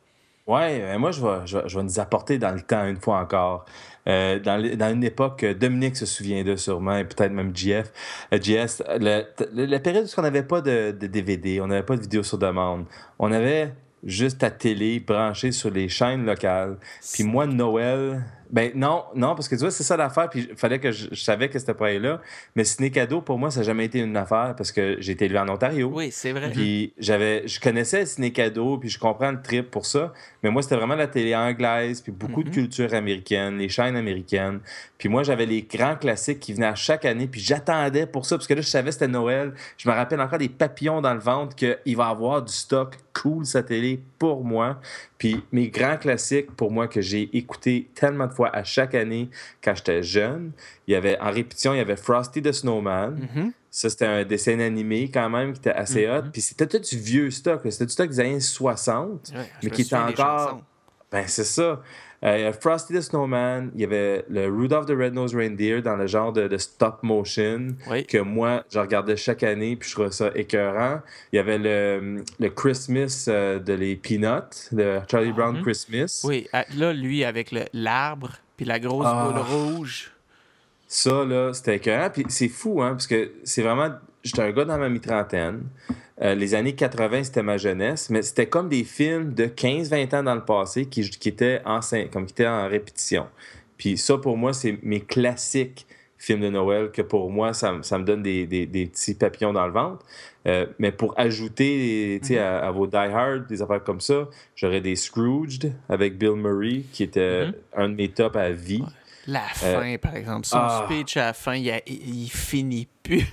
Ouais, 0.47 0.79
euh, 0.81 0.99
moi, 0.99 1.11
je 1.11 1.21
vais, 1.25 1.47
je, 1.47 1.57
vais, 1.57 1.67
je 1.67 1.77
vais 1.77 1.83
nous 1.83 1.99
apporter 1.99 2.37
dans 2.37 2.51
le 2.51 2.61
temps 2.61 2.85
une 2.85 2.97
fois 3.01 3.19
encore. 3.19 3.65
Euh, 4.07 4.39
dans, 4.39 4.61
dans 4.77 4.93
une 4.93 5.03
époque, 5.03 5.43
euh, 5.43 5.53
Dominique 5.55 5.97
se 5.97 6.05
souvient 6.05 6.43
de 6.43 6.55
sûrement, 6.55 6.97
et 6.97 7.03
peut-être 7.05 7.31
même 7.31 7.55
JF. 7.55 7.91
Euh, 8.31 8.39
JS, 8.39 8.83
la 8.99 9.79
période 9.79 10.05
où 10.05 10.09
on 10.19 10.21
n'avait 10.21 10.43
pas 10.43 10.61
de, 10.61 10.91
de 10.91 11.07
DVD, 11.07 11.59
on 11.61 11.67
n'avait 11.67 11.81
pas 11.83 11.95
de 11.95 12.01
vidéo 12.01 12.21
sur 12.21 12.37
demande. 12.37 12.85
On 13.17 13.31
avait 13.31 13.73
juste 14.05 14.39
ta 14.39 14.51
télé 14.51 14.99
branchée 14.99 15.51
sur 15.51 15.71
les 15.71 15.89
chaînes 15.89 16.25
locales. 16.25 16.77
Puis 17.13 17.23
moi, 17.23 17.47
Noël, 17.47 18.23
ben 18.55 18.71
non, 18.73 19.03
non, 19.15 19.35
parce 19.35 19.49
que 19.49 19.55
tu 19.55 19.61
vois, 19.61 19.69
c'est 19.71 19.83
ça 19.83 19.97
l'affaire. 19.97 20.29
Puis 20.29 20.47
il 20.49 20.55
fallait 20.55 20.79
que 20.79 20.89
je, 20.93 21.09
je 21.11 21.21
savais 21.21 21.49
que 21.49 21.59
c'était 21.59 21.73
pas 21.73 21.91
là. 21.91 22.21
Mais 22.55 22.63
ciné 22.63 22.89
cadeau, 22.89 23.19
pour 23.19 23.37
moi, 23.37 23.51
ça 23.51 23.59
n'a 23.59 23.65
jamais 23.65 23.83
été 23.83 23.99
une 23.99 24.15
affaire 24.15 24.53
parce 24.55 24.71
que 24.71 24.95
j'ai 24.99 25.11
été 25.11 25.25
élevé 25.25 25.39
en 25.39 25.49
Ontario. 25.49 25.91
Oui, 25.93 26.07
c'est 26.09 26.31
vrai. 26.31 26.51
Puis 26.51 26.93
j'avais, 26.97 27.45
je 27.49 27.59
connaissais 27.59 27.99
le 27.99 28.05
ciné 28.05 28.31
cadeau, 28.31 28.77
puis 28.77 28.87
je 28.87 28.97
comprends 28.97 29.31
le 29.31 29.41
trip 29.41 29.69
pour 29.69 29.85
ça. 29.85 30.13
Mais 30.41 30.49
moi, 30.51 30.61
c'était 30.61 30.77
vraiment 30.77 30.95
la 30.95 31.07
télé 31.07 31.35
anglaise, 31.35 31.99
puis 31.99 32.13
beaucoup 32.13 32.43
de 32.43 32.47
Mhm. 32.49 32.53
culture 32.55 32.93
américaine, 32.93 33.57
les 33.57 33.67
chaînes 33.67 33.97
américaines. 33.97 34.61
Puis 34.97 35.09
moi, 35.09 35.23
j'avais 35.23 35.45
les 35.45 35.63
grands 35.63 35.97
classiques 35.97 36.39
qui 36.39 36.53
venaient 36.53 36.65
à 36.67 36.75
chaque 36.75 37.03
année, 37.03 37.27
puis 37.27 37.41
j'attendais 37.41 38.05
pour 38.07 38.25
ça, 38.25 38.37
parce 38.37 38.47
que 38.47 38.53
là, 38.53 38.61
je 38.61 38.67
savais 38.69 38.87
que 38.87 38.93
c'était 38.93 39.09
Noël. 39.09 39.53
Je 39.77 39.89
me 39.89 39.93
rappelle 39.93 40.21
encore 40.21 40.39
des 40.39 40.47
papillons 40.47 41.01
dans 41.01 41.13
le 41.13 41.19
ventre 41.19 41.53
qu'il 41.57 41.97
va 41.97 42.07
avoir 42.07 42.41
du 42.41 42.53
stock 42.53 42.95
cool, 43.21 43.45
sa 43.45 43.63
télé, 43.63 43.99
pour 44.17 44.45
moi. 44.45 44.79
Puis 45.17 45.43
mes 45.51 45.69
grands 45.69 45.97
classiques, 45.97 46.51
pour 46.55 46.71
moi, 46.71 46.87
que 46.87 47.01
j'ai 47.01 47.29
écouté 47.35 47.89
tellement 47.95 48.27
de 48.27 48.33
fois 48.33 48.44
à 48.53 48.63
chaque 48.63 48.95
année 48.95 49.29
quand 49.63 49.75
j'étais 49.75 50.03
jeune, 50.03 50.51
il 50.87 50.93
y 50.93 50.95
avait, 50.95 51.19
en 51.19 51.31
répétition, 51.31 51.73
il 51.73 51.77
y 51.77 51.81
avait 51.81 51.95
Frosty 51.95 52.41
the 52.41 52.51
Snowman. 52.51 53.27
Mhm. 53.35 53.51
Ça, 53.69 53.89
c'était 53.89 54.05
un 54.05 54.23
dessin 54.23 54.59
animé 54.59 55.11
quand 55.11 55.29
même 55.29 55.53
qui 55.53 55.59
était 55.59 55.71
assez 55.71 56.07
hot. 56.07 56.23
Mhm. 56.23 56.31
Puis 56.31 56.41
c'était 56.41 56.67
tout 56.67 56.79
du 56.79 56.97
vieux 56.97 57.29
stock. 57.31 57.61
C'était 57.69 57.85
du 57.85 57.91
stock 57.91 58.09
des 58.09 58.19
années 58.19 58.39
60. 58.39 59.31
Ouais, 59.33 59.43
je 59.61 59.67
Mais 59.67 59.75
qui 59.75 59.81
était 59.81 59.95
encore-. 59.95 60.61
Ben, 61.11 61.25
c'est 61.27 61.43
ça. 61.43 61.81
Euh, 62.25 62.37
il 62.39 62.41
y 62.41 62.45
a 62.45 62.53
Frosty 62.53 62.93
the 62.95 63.01
Snowman. 63.01 63.69
Il 63.75 63.81
y 63.81 63.83
avait 63.83 64.25
le 64.29 64.47
Rudolph 64.47 64.87
the 64.87 64.97
Red-Nosed 64.97 65.35
Reindeer 65.35 65.81
dans 65.83 65.95
le 65.95 66.07
genre 66.07 66.33
de, 66.33 66.47
de 66.47 66.57
stop 66.57 67.03
motion 67.03 67.67
Oui. 67.87 68.05
que 68.05 68.17
moi, 68.17 68.63
je 68.73 68.79
regardais 68.79 69.15
chaque 69.15 69.43
année 69.43 69.75
puis 69.75 69.87
je 69.89 69.93
trouvais 69.93 70.11
ça 70.11 70.31
écœurant. 70.33 71.01
Il 71.31 71.35
y 71.35 71.39
avait 71.39 71.59
le, 71.59 72.23
le 72.39 72.49
Christmas 72.49 73.25
euh, 73.27 73.59
de 73.59 73.73
les 73.73 73.95
Peanuts, 73.95 74.69
le 74.71 75.01
Charlie 75.09 75.31
Brown 75.33 75.57
Mhm. 75.57 75.61
Christmas. 75.63 76.21
Oui, 76.23 76.47
ah, 76.51 76.65
là, 76.75 76.93
lui, 76.93 77.23
avec 77.23 77.53
l'arbre, 77.73 78.31
puis 78.57 78.65
la 78.65 78.79
grosse 78.79 79.05
Ah. 79.07 79.29
boule 79.31 79.41
rouge. 79.41 80.11
Ça, 80.87 81.25
là, 81.25 81.53
c'était 81.53 81.75
écœurant. 81.75 82.09
Puis 82.09 82.25
c'est 82.29 82.47
fou, 82.47 82.81
hein, 82.81 82.91
parce 82.91 83.07
que 83.07 83.31
c'est 83.43 83.61
vraiment. 83.61 83.89
J'étais 84.23 84.41
un 84.41 84.51
gars 84.51 84.65
dans 84.65 84.77
ma 84.79 84.89
mi-trentaine. 84.89 85.63
Euh, 86.21 86.33
les 86.33 86.55
années 86.55 86.75
80, 86.75 87.25
c'était 87.25 87.43
ma 87.43 87.57
jeunesse, 87.57 88.09
mais 88.09 88.21
c'était 88.21 88.47
comme 88.47 88.69
des 88.69 88.83
films 88.85 89.33
de 89.33 89.45
15-20 89.47 90.15
ans 90.15 90.23
dans 90.23 90.35
le 90.35 90.45
passé 90.45 90.85
qui, 90.85 91.09
qui, 91.09 91.29
étaient 91.29 91.61
en, 91.65 91.81
comme 92.11 92.25
qui 92.25 92.31
étaient 92.33 92.47
en 92.47 92.67
répétition. 92.69 93.27
Puis 93.77 93.97
ça, 93.97 94.17
pour 94.17 94.37
moi, 94.37 94.53
c'est 94.53 94.77
mes 94.81 95.01
classiques 95.01 95.85
films 96.17 96.39
de 96.41 96.49
Noël 96.49 96.89
que 96.91 97.01
pour 97.01 97.29
moi, 97.29 97.53
ça, 97.53 97.73
me- 97.73 97.83
ça 97.83 97.97
me 97.99 98.05
donne 98.05 98.23
des, 98.23 98.47
des- 98.47 98.65
des 98.65 98.85
petits 98.85 99.13
papillons 99.15 99.51
dans 99.51 99.67
le 99.67 99.73
ventre. 99.73 100.05
Euh, 100.47 100.65
mais 100.79 100.91
pour 100.93 101.13
ajouter 101.19 102.19
tu 102.21 102.29
sais, 102.29 102.37
à, 102.39 102.59
à 102.59 102.71
vos 102.71 102.87
Die 102.87 102.95
Hard, 102.95 103.47
des 103.47 103.61
affaires 103.61 103.83
comme 103.83 103.99
ça, 103.99 104.29
j'aurais 104.55 104.79
des 104.81 104.95
Scrooged 104.95 105.73
avec 105.89 106.17
Bill 106.17 106.35
Murray, 106.35 106.83
qui 106.93 107.03
était 107.03 107.47
Mhm. 107.47 107.53
un 107.75 107.89
de 107.89 107.95
mes 107.95 108.07
tops 108.09 108.37
à 108.37 108.51
vie. 108.51 108.83
La 109.27 109.41
fin, 109.41 109.97
par 109.97 110.15
exemple. 110.15 110.45
Son 110.45 110.57
Euh, 110.57 110.61
ah. 110.61 110.87
speech 110.89 111.17
à 111.17 111.25
la 111.25 111.33
fin, 111.33 111.55
il, 111.55 111.69
a- 111.69 111.81
il- 111.87 112.23
il 112.23 112.29
finit 112.31 112.87
plus. 113.03 113.25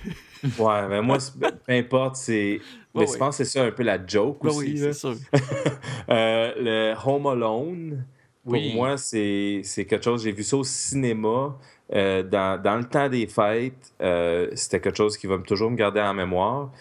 Ouais, 0.59 0.87
mais 0.89 1.01
moi, 1.01 1.19
c'est- 1.19 1.37
peu 1.39 1.73
importe, 1.73 2.15
c'est. 2.17 2.59
Mais 2.93 3.01
Ouais, 3.01 3.07
je 3.07 3.11
ouais. 3.13 3.17
pense 3.17 3.37
que 3.37 3.43
c'est 3.43 3.57
ça 3.59 3.63
un 3.65 3.71
peu 3.71 3.83
la 3.83 3.97
joke 4.05 4.39
Ben 4.43 4.49
aussi. 4.49 4.59
oui, 4.59 4.77
c'est 4.77 4.93
sûr. 4.93 5.15
Euh, 6.09 6.53
le 6.57 6.93
Home 7.05 7.27
Alone, 7.27 8.05
pour 8.43 8.53
Oui. 8.53 8.73
moi, 8.75 8.97
c'est 8.97 9.61
c'est 9.63 9.85
quelque 9.85 10.03
chose. 10.03 10.23
J'ai 10.23 10.31
vu 10.33 10.43
ça 10.43 10.57
au 10.57 10.63
cinéma 10.63 11.57
euh, 11.93 12.23
dans, 12.23 12.61
dans 12.61 12.75
le 12.77 12.83
temps 12.83 13.07
des 13.09 13.25
fêtes. 13.27 13.93
Euh, 14.01 14.49
C'était 14.53 14.79
quelque 14.81 14.97
chose 14.97 15.17
qui 15.17 15.27
va 15.27 15.37
me- 15.37 15.43
toujours 15.43 15.71
me 15.71 15.75
garder 15.77 16.01
en 16.01 16.13
mémoire. 16.13 16.71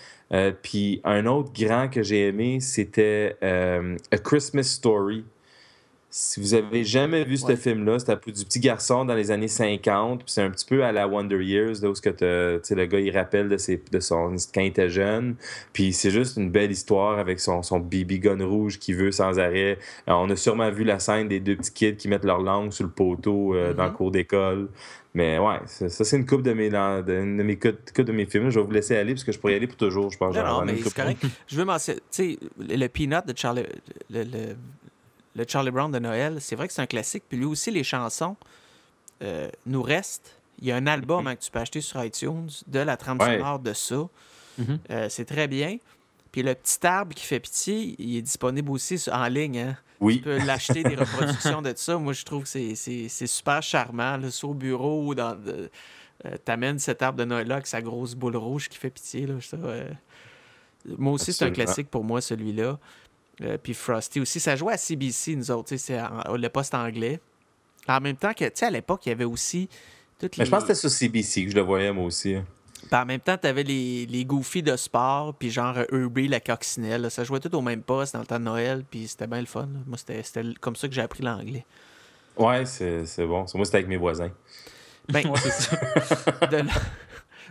Puis 0.62 1.00
un 1.04 1.26
autre 1.26 1.52
grand 1.52 1.88
que 1.88 2.02
j'ai 2.02 2.28
aimé, 2.28 2.58
c'était 2.60 3.36
A 3.42 4.18
Christmas 4.18 4.62
Story. 4.62 5.24
Si 6.14 6.40
vous 6.40 6.52
avez 6.52 6.84
jamais 6.84 7.24
vu 7.24 7.38
ce 7.38 7.56
film-là, 7.56 7.98
c'est 7.98 8.10
à 8.12 8.16
du 8.16 8.44
petit 8.44 8.60
garçon 8.60 9.06
dans 9.06 9.14
les 9.14 9.30
années 9.30 9.48
50. 9.48 10.18
puis 10.18 10.30
C'est 10.30 10.42
un 10.42 10.50
petit 10.50 10.66
peu 10.66 10.84
à 10.84 10.92
la 10.92 11.08
Wonder 11.08 11.42
Years, 11.42 11.76
là, 11.82 11.88
où 11.88 11.94
ce 11.94 12.02
que 12.02 12.10
le 12.74 12.84
gars 12.86 13.00
il 13.00 13.10
rappelle 13.16 13.48
de, 13.48 13.56
ses, 13.56 13.82
de 13.90 13.98
son 13.98 14.34
quand 14.54 14.60
il 14.60 14.66
était 14.66 14.90
jeune. 14.90 15.36
Puis 15.72 15.94
c'est 15.94 16.10
juste 16.10 16.36
une 16.36 16.50
belle 16.50 16.70
histoire 16.70 17.18
avec 17.18 17.40
son, 17.40 17.62
son 17.62 17.78
BB 17.80 18.18
gun 18.20 18.44
rouge 18.44 18.78
qui 18.78 18.92
veut 18.92 19.10
sans 19.10 19.38
arrêt. 19.38 19.78
Euh, 20.06 20.12
on 20.12 20.28
a 20.28 20.36
sûrement 20.36 20.70
vu 20.70 20.84
la 20.84 20.98
scène 20.98 21.28
des 21.28 21.40
deux 21.40 21.56
petits 21.56 21.72
kids 21.72 21.96
qui 21.96 22.08
mettent 22.08 22.26
leur 22.26 22.42
langue 22.42 22.72
sur 22.74 22.84
le 22.84 22.90
poteau 22.90 23.54
euh, 23.54 23.72
dans 23.72 23.84
le 23.84 23.90
Mhm. 23.90 23.96
cours 23.96 24.10
d'école. 24.10 24.68
Mais 25.14 25.38
ouais, 25.38 25.60
ça, 25.64 25.88
ça, 25.88 26.04
c'est 26.04 26.18
une 26.18 26.26
coupe 26.26 26.42
de 26.42 26.52
mes, 26.52 26.68
de, 26.68 27.42
mes 27.42 27.56
coupe 27.58 28.02
de 28.04 28.12
mes 28.12 28.26
films. 28.26 28.50
Je 28.50 28.60
vais 28.60 28.66
vous 28.66 28.70
laisser 28.72 28.96
aller 28.96 29.14
parce 29.14 29.24
que 29.24 29.32
je 29.32 29.38
pourrais 29.38 29.54
y 29.54 29.56
aller 29.56 29.66
pour 29.66 29.76
toujours, 29.78 30.10
je 30.10 30.18
pense. 30.18 30.36
Non, 30.36 30.62
mais 30.66 30.76
c'est 30.76 30.92
correct. 30.94 31.24
Je 31.46 31.56
veux 31.56 31.64
mentionner, 31.64 32.00
tu 32.10 32.32
sais, 32.34 32.38
le, 32.58 32.76
le 32.76 32.88
Peanut 32.88 33.26
de 33.26 33.32
Charlie, 33.34 33.62
le, 34.10 34.24
le- 34.24 34.56
le 35.34 35.44
Charlie 35.48 35.70
Brown 35.70 35.90
de 35.90 35.98
Noël, 35.98 36.40
c'est 36.40 36.56
vrai 36.56 36.68
que 36.68 36.74
c'est 36.74 36.82
un 36.82 36.86
classique. 36.86 37.24
Puis 37.28 37.38
lui 37.38 37.46
aussi, 37.46 37.70
les 37.70 37.84
chansons 37.84 38.36
euh, 39.22 39.48
nous 39.66 39.82
restent. 39.82 40.36
Il 40.60 40.66
y 40.68 40.72
a 40.72 40.76
un 40.76 40.86
album 40.86 41.26
hein, 41.26 41.34
que 41.36 41.40
tu 41.42 41.50
peux 41.50 41.58
acheter 41.58 41.80
sur 41.80 42.02
iTunes 42.04 42.48
de 42.66 42.78
la 42.80 42.96
trame 42.96 43.18
Ouais. 43.20 43.38
sonore 43.38 43.58
de 43.58 43.72
ça. 43.72 43.96
Mhm. 44.58 44.78
Euh, 44.90 45.08
c'est 45.08 45.24
très 45.24 45.48
bien. 45.48 45.78
Puis 46.30 46.42
le 46.42 46.54
petit 46.54 46.86
arbre 46.86 47.14
qui 47.14 47.24
fait 47.24 47.40
pitié, 47.40 47.94
il 47.98 48.16
est 48.16 48.22
disponible 48.22 48.70
aussi 48.70 48.98
sur- 48.98 49.12
en 49.12 49.26
ligne. 49.28 49.58
Hein. 49.58 49.76
Oui. 50.00 50.16
Tu 50.18 50.22
peux 50.22 50.38
l'acheter 50.44 50.82
des 50.82 50.94
reproductions 50.96 51.62
de 51.62 51.72
ça. 51.76 51.96
Moi, 51.98 52.12
je 52.12 52.24
trouve 52.24 52.42
que 52.44 52.48
c'est- 52.48 53.26
super 53.26 53.62
charmant. 53.62 54.16
Là, 54.16 54.30
soit 54.30 54.50
au 54.50 54.54
bureau 54.54 55.06
ou 55.06 55.14
dans. 55.14 55.36
euh, 55.46 55.68
T'amènes 56.44 56.78
cet 56.78 57.02
arbre 57.02 57.18
de 57.18 57.24
Noël-là 57.24 57.56
avec 57.56 57.66
sa 57.66 57.82
grosse 57.82 58.14
boule 58.14 58.36
rouge 58.36 58.68
qui 58.68 58.78
fait 58.78 58.90
pitié. 58.90 59.26
Là, 59.26 59.34
ça, 59.40 59.56
euh, 59.56 59.90
Moi 60.98 61.12
aussi, 61.12 61.32
c'est 61.32 61.44
un 61.44 61.50
classique 61.50 61.90
pour 61.90 62.04
moi, 62.04 62.20
celui-là. 62.20 62.78
Euh, 63.42 63.58
puis 63.62 63.74
Frosty 63.74 64.20
aussi. 64.20 64.38
Ça 64.40 64.54
jouait 64.56 64.74
à 64.74 64.76
CBC, 64.76 65.36
nous 65.36 65.50
autres. 65.50 65.68
tu 65.68 65.78
sais, 65.78 65.98
C'est 65.98 66.36
le 66.38 66.48
poste 66.48 66.74
anglais. 66.74 67.20
En 67.88 68.00
même 68.00 68.16
temps 68.16 68.32
que, 68.32 68.44
tu 68.44 68.50
sais, 68.54 68.66
à 68.66 68.70
l'époque, 68.70 69.06
il 69.06 69.08
y 69.10 69.12
avait 69.12 69.24
aussi. 69.24 69.68
Toutes 70.18 70.36
Mais 70.38 70.44
les... 70.44 70.46
je 70.46 70.50
pense 70.54 70.64
que 70.64 70.74
c'était 70.74 70.88
sur 70.88 70.90
CBC 70.98 71.44
que 71.46 71.50
je 71.50 71.56
le 71.56 71.62
voyais, 71.62 71.92
moi 71.92 72.04
aussi. 72.04 72.34
hein. 72.36 72.44
Puis 72.90 73.00
en 73.00 73.04
même 73.06 73.20
temps, 73.20 73.36
tu 73.36 73.46
avais 73.46 73.62
les, 73.62 74.06
les 74.06 74.24
Goofy 74.24 74.62
de 74.62 74.76
sport, 74.76 75.34
puis 75.34 75.50
genre 75.50 75.76
euh, 75.78 75.84
Herbie, 76.02 76.28
la 76.28 76.40
coccinelle. 76.40 77.02
là. 77.02 77.10
Ça 77.10 77.24
jouait 77.24 77.40
tout 77.40 77.54
au 77.56 77.60
même 77.60 77.82
poste 77.82 78.14
dans 78.14 78.20
le 78.20 78.26
temps 78.26 78.38
de 78.38 78.44
Noël, 78.44 78.84
puis 78.88 79.06
c'était 79.08 79.26
bien 79.26 79.40
le 79.40 79.46
fun. 79.46 79.62
là. 79.62 79.78
Moi, 79.86 79.96
c'était 79.98 80.22
c'était 80.22 80.42
comme 80.60 80.76
ça 80.76 80.88
que 80.88 80.94
j'ai 80.94 81.00
appris 81.00 81.22
l'anglais. 81.22 81.64
Ouais, 82.36 82.64
c'est 82.66 83.06
c'est 83.06 83.26
bon. 83.26 83.44
Moi, 83.54 83.64
c'était 83.64 83.78
avec 83.78 83.88
mes 83.88 83.96
voisins. 83.96 84.30
Ben, 85.08 85.26
Ouais, 85.30 85.38
c'est 85.42 85.50
ça. 85.50 85.76
de 86.50 86.56
l- 86.58 86.70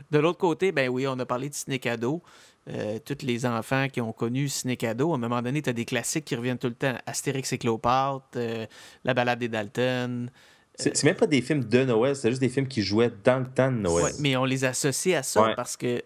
de 0.09 0.19
l'autre 0.19 0.37
côté, 0.39 0.71
ben 0.71 0.89
oui, 0.89 1.07
on 1.07 1.17
a 1.19 1.25
parlé 1.25 1.47
de 1.49 1.53
ciné 1.53 1.79
cadeau. 1.79 2.21
Euh, 2.69 2.99
tous 3.03 3.25
les 3.25 3.45
enfants 3.47 3.87
qui 3.91 4.01
ont 4.01 4.13
connu 4.13 4.47
ciné 4.47 4.77
cadeau, 4.77 5.11
à 5.13 5.15
un 5.15 5.17
moment 5.17 5.41
donné, 5.41 5.61
tu 5.63 5.69
as 5.69 5.73
des 5.73 5.85
classiques 5.85 6.25
qui 6.25 6.35
reviennent 6.35 6.59
tout 6.59 6.67
le 6.67 6.75
temps. 6.75 6.95
Astérix 7.07 7.51
et 7.53 7.57
Cléopâtre, 7.57 8.25
euh, 8.35 8.65
La 9.03 9.13
balade 9.15 9.39
des 9.39 9.47
Dalton. 9.49 10.29
C'est 10.75 10.95
c'est 10.95 11.05
même 11.07 11.15
pas 11.15 11.27
des 11.27 11.41
films 11.41 11.63
de 11.65 11.83
Noël, 11.83 12.15
c'est 12.15 12.29
juste 12.29 12.39
des 12.41 12.49
films 12.49 12.67
qui 12.67 12.81
jouaient 12.81 13.11
dans 13.23 13.39
le 13.39 13.47
temps 13.47 13.71
de 13.71 13.77
Noël. 13.77 14.05
Ouais, 14.05 14.11
mais 14.19 14.35
on 14.37 14.45
les 14.45 14.63
associe 14.63 15.15
à 15.17 15.23
ça 15.23 15.41
Ouais. 15.41 15.55
parce 15.55 15.75
que 15.75 16.01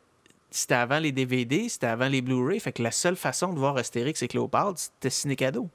c'était 0.49 0.73
avant 0.75 0.99
les 0.99 1.11
DVD, 1.11 1.67
c'était 1.69 1.87
avant 1.87 2.07
les 2.07 2.21
Blu-ray. 2.21 2.59
Fait 2.61 2.71
que 2.71 2.81
la 2.81 2.91
seule 2.91 3.15
façon 3.17 3.51
de 3.53 3.59
voir 3.59 3.75
Astérix 3.77 4.21
et 4.23 4.27
Cléopâtre, 4.29 4.79
c'était 4.79 5.09
ciné 5.09 5.35
cadeau. 5.35 5.69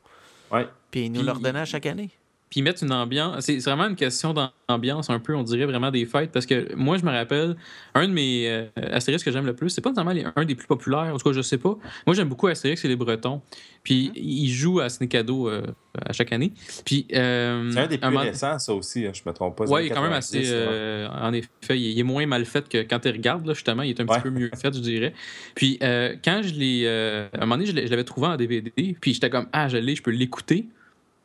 Ouais. 0.50 0.66
Puis 0.90 1.06
ils 1.06 1.12
nous 1.12 1.22
le 1.22 1.30
redonnaient 1.32 1.60
à 1.60 1.64
chaque 1.66 1.86
année. 1.86 2.10
Puis 2.50 2.62
mettre 2.62 2.82
une 2.82 2.92
ambiance. 2.92 3.44
C'est 3.44 3.58
vraiment 3.58 3.86
une 3.86 3.94
question 3.94 4.34
d'ambiance, 4.34 5.08
un 5.08 5.20
peu, 5.20 5.36
on 5.36 5.44
dirait 5.44 5.66
vraiment 5.66 5.92
des 5.92 6.04
fêtes. 6.04 6.32
Parce 6.32 6.46
que 6.46 6.74
moi, 6.74 6.98
je 6.98 7.04
me 7.04 7.10
rappelle, 7.10 7.56
un 7.94 8.08
de 8.08 8.12
mes 8.12 8.48
euh, 8.48 8.66
Astérix 8.90 9.22
que 9.22 9.30
j'aime 9.30 9.46
le 9.46 9.54
plus, 9.54 9.70
c'est 9.70 9.80
pas 9.80 9.90
nécessairement 9.90 10.32
un 10.34 10.44
des 10.44 10.56
plus 10.56 10.66
populaires, 10.66 11.14
en 11.14 11.16
tout 11.16 11.28
cas, 11.28 11.32
je 11.32 11.42
sais 11.42 11.58
pas. 11.58 11.78
Moi, 12.06 12.16
j'aime 12.16 12.28
beaucoup 12.28 12.48
Astérix 12.48 12.84
et 12.84 12.88
les 12.88 12.96
Bretons. 12.96 13.40
Puis, 13.84 14.10
ils 14.16 14.50
jouent 14.50 14.80
à 14.80 14.88
Sneakado 14.88 15.48
euh, 15.48 15.62
à 16.04 16.12
chaque 16.12 16.32
année. 16.32 16.52
Puis, 16.84 17.06
euh, 17.14 17.70
c'est 17.70 17.78
un 17.78 17.86
des 17.86 17.98
plus 17.98 18.16
récents, 18.16 18.58
ça 18.58 18.74
aussi, 18.74 19.06
hein, 19.06 19.12
je 19.14 19.22
me 19.24 19.32
trompe 19.32 19.56
pas. 19.56 19.66
Oui, 19.66 19.88
quand 19.88 20.02
même 20.02 20.12
assez. 20.12 20.52
en 21.08 21.32
effet, 21.32 21.80
il 21.80 21.98
est 22.00 22.02
moins 22.02 22.26
mal 22.26 22.44
fait 22.46 22.68
que 22.68 22.78
quand 22.78 22.98
tu 22.98 23.10
regardes, 23.10 23.46
là, 23.46 23.54
justement, 23.54 23.84
il 23.84 23.90
est 23.90 24.00
un 24.00 24.06
petit 24.06 24.20
peu 24.20 24.30
mieux 24.30 24.50
fait, 24.60 24.74
je 24.74 24.80
dirais. 24.80 25.14
Puis, 25.54 25.78
quand 25.80 26.40
je 26.42 26.54
l'ai. 26.54 26.88
à 26.88 27.36
un 27.36 27.46
moment 27.46 27.58
donné, 27.58 27.66
je 27.66 27.90
l'avais 27.90 28.04
trouvé 28.04 28.26
en 28.26 28.36
DVD, 28.36 28.72
puis 29.00 29.14
j'étais 29.14 29.30
comme, 29.30 29.46
ah, 29.52 29.68
je 29.68 29.76
l'ai, 29.76 29.94
je 29.94 30.02
peux 30.02 30.10
l'écouter. 30.10 30.68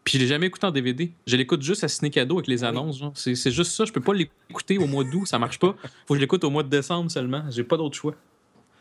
Puis 0.05 0.13
je 0.13 0.19
l'ai 0.19 0.27
jamais 0.27 0.45
écouté 0.45 0.67
en 0.67 0.71
DVD. 0.71 1.11
Je 1.25 1.35
l'écoute 1.35 1.63
juste 1.63 1.83
à 1.83 1.87
Ciné 1.87 2.11
Cadeau 2.11 2.35
avec 2.35 2.47
les 2.47 2.63
annonces. 2.63 3.03
C'est 3.15 3.51
juste 3.51 3.71
ça. 3.71 3.85
Je 3.85 3.91
peux 3.91 4.01
pas 4.01 4.13
l'écouter 4.13 4.77
au 4.77 4.85
mois 4.85 5.03
d'août. 5.03 5.25
Ça 5.25 5.39
marche 5.39 5.59
pas. 5.59 5.75
Faut 6.05 6.13
que 6.13 6.15
je 6.15 6.21
l'écoute 6.21 6.43
au 6.43 6.51
mois 6.51 6.61
de 6.63 6.69
décembre 6.69 7.09
seulement. 7.09 7.43
J'ai 7.49 7.63
pas 7.63 7.75
d'autre 7.75 7.97
choix. 7.97 8.15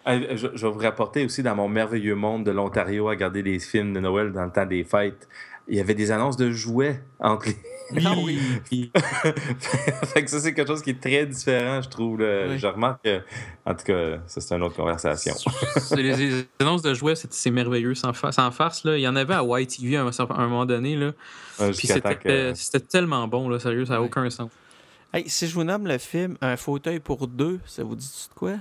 Je, 0.07 0.47
vais 0.47 0.71
vous 0.71 0.79
rapporter 0.79 1.25
aussi 1.25 1.43
dans 1.43 1.55
mon 1.55 1.69
merveilleux 1.69 2.15
monde 2.15 2.45
de 2.45 2.51
l'Ontario 2.51 3.09
à 3.09 3.17
garder 3.17 3.43
des 3.43 3.59
films 3.59 3.95
de 3.95 4.01
Noël 4.01 4.33
dans 4.33 4.45
le 4.45 4.51
temps 4.51 4.67
des 4.67 4.85
fêtes. 4.85 5.29
Il 5.67 5.77
y 5.77 5.81
avait 5.81 5.95
des 5.95 6.11
annonces 6.11 6.37
de 6.37 6.51
jouets 6.51 7.01
entre 7.19 7.47
les, 7.47 7.57
ah 8.05 8.15
oui. 8.23 8.39
fait 8.93 10.25
que 10.25 10.31
ça, 10.31 10.41
c'est 10.41 10.55
quelque 10.55 10.69
chose 10.69 10.83
qui 10.83 10.91
est 10.91 11.01
très 11.01 11.27
différent, 11.27 11.81
je 11.83 11.89
trouve. 11.89 12.21
Je 12.21 12.67
remarque 12.67 13.05
que, 13.05 13.21
en 13.65 13.75
tout 13.75 13.85
cas, 13.85 14.19
ça, 14.27 14.41
c'est 14.41 14.55
une 14.55 14.63
autre 14.63 14.77
conversation. 14.77 15.35
les, 15.97 16.47
annonces 16.61 16.83
de 16.83 16.95
jouets, 16.95 17.15
c'est 17.15 17.51
merveilleux, 17.51 17.95
sans, 17.95 18.13
farce. 18.13 18.85
Là. 18.85 18.97
Il 18.97 19.03
y 19.03 19.09
en 19.09 19.17
avait 19.17 19.35
à 19.35 19.43
YTV 19.43 19.97
à 19.97 20.03
un, 20.03 20.09
à 20.09 20.43
un 20.43 20.49
moment 20.49 20.67
donné. 20.67 20.97
Là. 20.97 21.13
Puis 21.77 21.89
c'était 21.89 22.81
tellement 22.81 23.29
bon, 23.29 23.49
là, 23.49 23.59
sérieux, 23.59 23.85
ça 23.85 23.95
n'a 23.95 24.03
aucun 24.03 24.29
sens. 24.31 24.51
Hey, 25.13 25.29
si 25.29 25.47
je 25.47 25.55
vous 25.55 25.63
nomme 25.63 25.87
le 25.87 25.99
film 25.99 26.37
Un 26.41 26.57
fauteuil 26.57 26.99
pour 26.99 27.29
deux, 27.29 27.61
ça 27.67 27.85
vous 27.85 27.95
dit 27.95 28.29
de 28.29 28.35
quoi? 28.35 28.55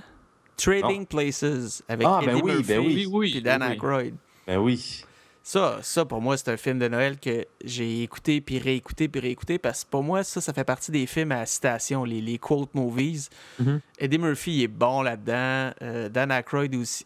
Trading 0.56 1.06
Places 1.06 1.82
avec 1.88 2.06
ah, 2.08 2.20
ben 2.24 2.36
Eddie 2.36 2.42
Murphy 2.42 2.62
ben 2.64 3.12
oui, 3.12 3.36
et 3.36 3.40
Dan 3.40 3.62
Aykroyd. 3.62 4.14
Ben 4.46 4.58
oui. 4.58 5.04
Ça, 5.46 5.80
ça, 5.82 6.06
pour 6.06 6.22
moi, 6.22 6.38
c'est 6.38 6.50
un 6.50 6.56
film 6.56 6.78
de 6.78 6.88
Noël 6.88 7.18
que 7.20 7.44
j'ai 7.62 8.02
écouté, 8.02 8.40
puis 8.40 8.58
réécouté, 8.58 9.08
puis 9.08 9.20
réécouté, 9.20 9.58
parce 9.58 9.84
que 9.84 9.90
pour 9.90 10.02
moi, 10.02 10.24
ça, 10.24 10.40
ça 10.40 10.54
fait 10.54 10.64
partie 10.64 10.90
des 10.90 11.06
films 11.06 11.32
à 11.32 11.44
citation, 11.44 12.04
les, 12.04 12.22
les 12.22 12.38
quote 12.38 12.74
movies. 12.74 13.28
Mm-hmm. 13.62 13.80
Eddie 13.98 14.18
Murphy 14.18 14.62
est 14.62 14.68
bon 14.68 15.02
là-dedans. 15.02 15.74
Euh, 15.82 16.08
Dan 16.08 16.30
Aykroyd 16.30 16.74
aussi. 16.76 17.04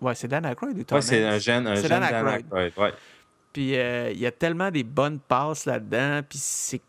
Ouais, 0.00 0.14
c'est 0.14 0.28
Dan 0.28 0.46
Aykroyd 0.46 0.78
ou 0.78 0.84
Tom 0.84 0.96
Ouais, 0.96 1.02
c'est 1.02 1.24
un 1.24 1.38
jeune, 1.38 1.66
un 1.66 1.74
jeune 1.74 1.88
Dan 1.88 2.04
Aykroyd. 2.04 2.46
ouais. 2.52 2.92
Puis 3.52 3.76
euh, 3.76 4.12
il 4.12 4.20
y 4.20 4.26
a 4.26 4.30
tellement 4.30 4.70
des 4.70 4.84
bonnes 4.84 5.18
passes 5.18 5.66
là-dedans, 5.66 6.20
puis 6.28 6.38
c'est 6.40 6.80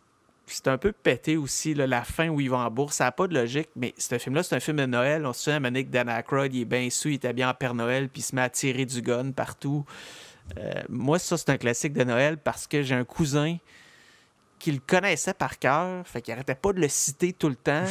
c'est 0.53 0.67
un 0.67 0.77
peu 0.77 0.91
pété 0.91 1.37
aussi, 1.37 1.73
la 1.73 2.03
fin 2.03 2.29
où 2.29 2.39
ils 2.39 2.49
vont 2.49 2.57
en 2.57 2.69
bourse. 2.69 2.97
Ça 2.97 3.05
n'a 3.05 3.11
pas 3.11 3.27
de 3.27 3.33
logique, 3.33 3.69
mais 3.75 3.93
ce 3.97 4.17
film-là, 4.17 4.43
c'est 4.43 4.55
un 4.55 4.59
film 4.59 4.77
de 4.77 4.85
Noël. 4.85 5.25
On 5.25 5.33
se 5.33 5.43
souvient, 5.43 5.63
à 5.63 5.71
que 5.71 5.89
Dan 5.89 6.09
Aykroyd, 6.09 6.53
il 6.53 6.61
est 6.61 6.65
bien 6.65 6.89
sous, 6.89 7.09
il 7.09 7.15
était 7.15 7.33
bien 7.33 7.49
en 7.49 7.53
Père 7.53 7.73
Noël, 7.73 8.09
puis 8.09 8.21
il 8.21 8.23
se 8.23 8.35
met 8.35 8.41
à 8.41 8.49
tirer 8.49 8.85
du 8.85 9.01
gun 9.01 9.31
partout. 9.31 9.85
Euh, 10.57 10.73
moi, 10.89 11.19
ça, 11.19 11.37
c'est 11.37 11.49
un 11.49 11.57
classique 11.57 11.93
de 11.93 12.03
Noël 12.03 12.37
parce 12.37 12.67
que 12.67 12.81
j'ai 12.81 12.95
un 12.95 13.05
cousin 13.05 13.57
qui 14.59 14.71
le 14.71 14.79
connaissait 14.79 15.33
par 15.33 15.57
cœur, 15.57 16.05
fait 16.07 16.21
qu'il 16.21 16.33
arrêtait 16.33 16.55
pas 16.55 16.71
de 16.73 16.79
le 16.79 16.87
citer 16.87 17.33
tout 17.33 17.49
le 17.49 17.55
temps. 17.55 17.85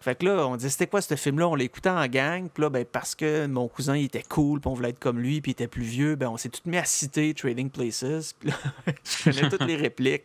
Fait 0.00 0.14
que 0.14 0.24
là, 0.24 0.46
on 0.46 0.56
disait, 0.56 0.70
c'était 0.70 0.86
quoi 0.86 1.02
ce 1.02 1.14
film-là? 1.14 1.46
On 1.48 1.54
l'écoutait 1.54 1.90
en 1.90 2.06
gang. 2.06 2.48
Puis 2.48 2.62
là, 2.62 2.70
ben, 2.70 2.86
parce 2.86 3.14
que 3.14 3.46
mon 3.46 3.68
cousin, 3.68 3.94
était 3.94 4.22
cool, 4.22 4.60
puis 4.60 4.70
on 4.70 4.74
voulait 4.74 4.90
être 4.90 4.98
comme 4.98 5.18
lui, 5.18 5.42
puis 5.42 5.50
il 5.50 5.52
était 5.52 5.68
plus 5.68 5.82
vieux, 5.82 6.16
ben, 6.16 6.28
on 6.28 6.38
s'est 6.38 6.48
tout 6.48 6.62
mis 6.64 6.78
à 6.78 6.84
citer 6.84 7.34
Trading 7.34 7.68
Places. 7.68 8.34
Je 8.44 9.24
connais 9.24 9.48
toutes 9.50 9.66
les 9.66 9.76
répliques. 9.76 10.24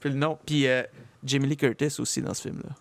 Puis 0.00 0.10
le 0.10 0.16
nom. 0.16 0.38
Puis 0.44 0.66
euh, 0.66 0.82
Jamie 1.22 1.46
Lee 1.46 1.56
Curtis 1.56 1.96
aussi 1.98 2.22
dans 2.22 2.34
ce 2.34 2.42
film-là. 2.42 2.74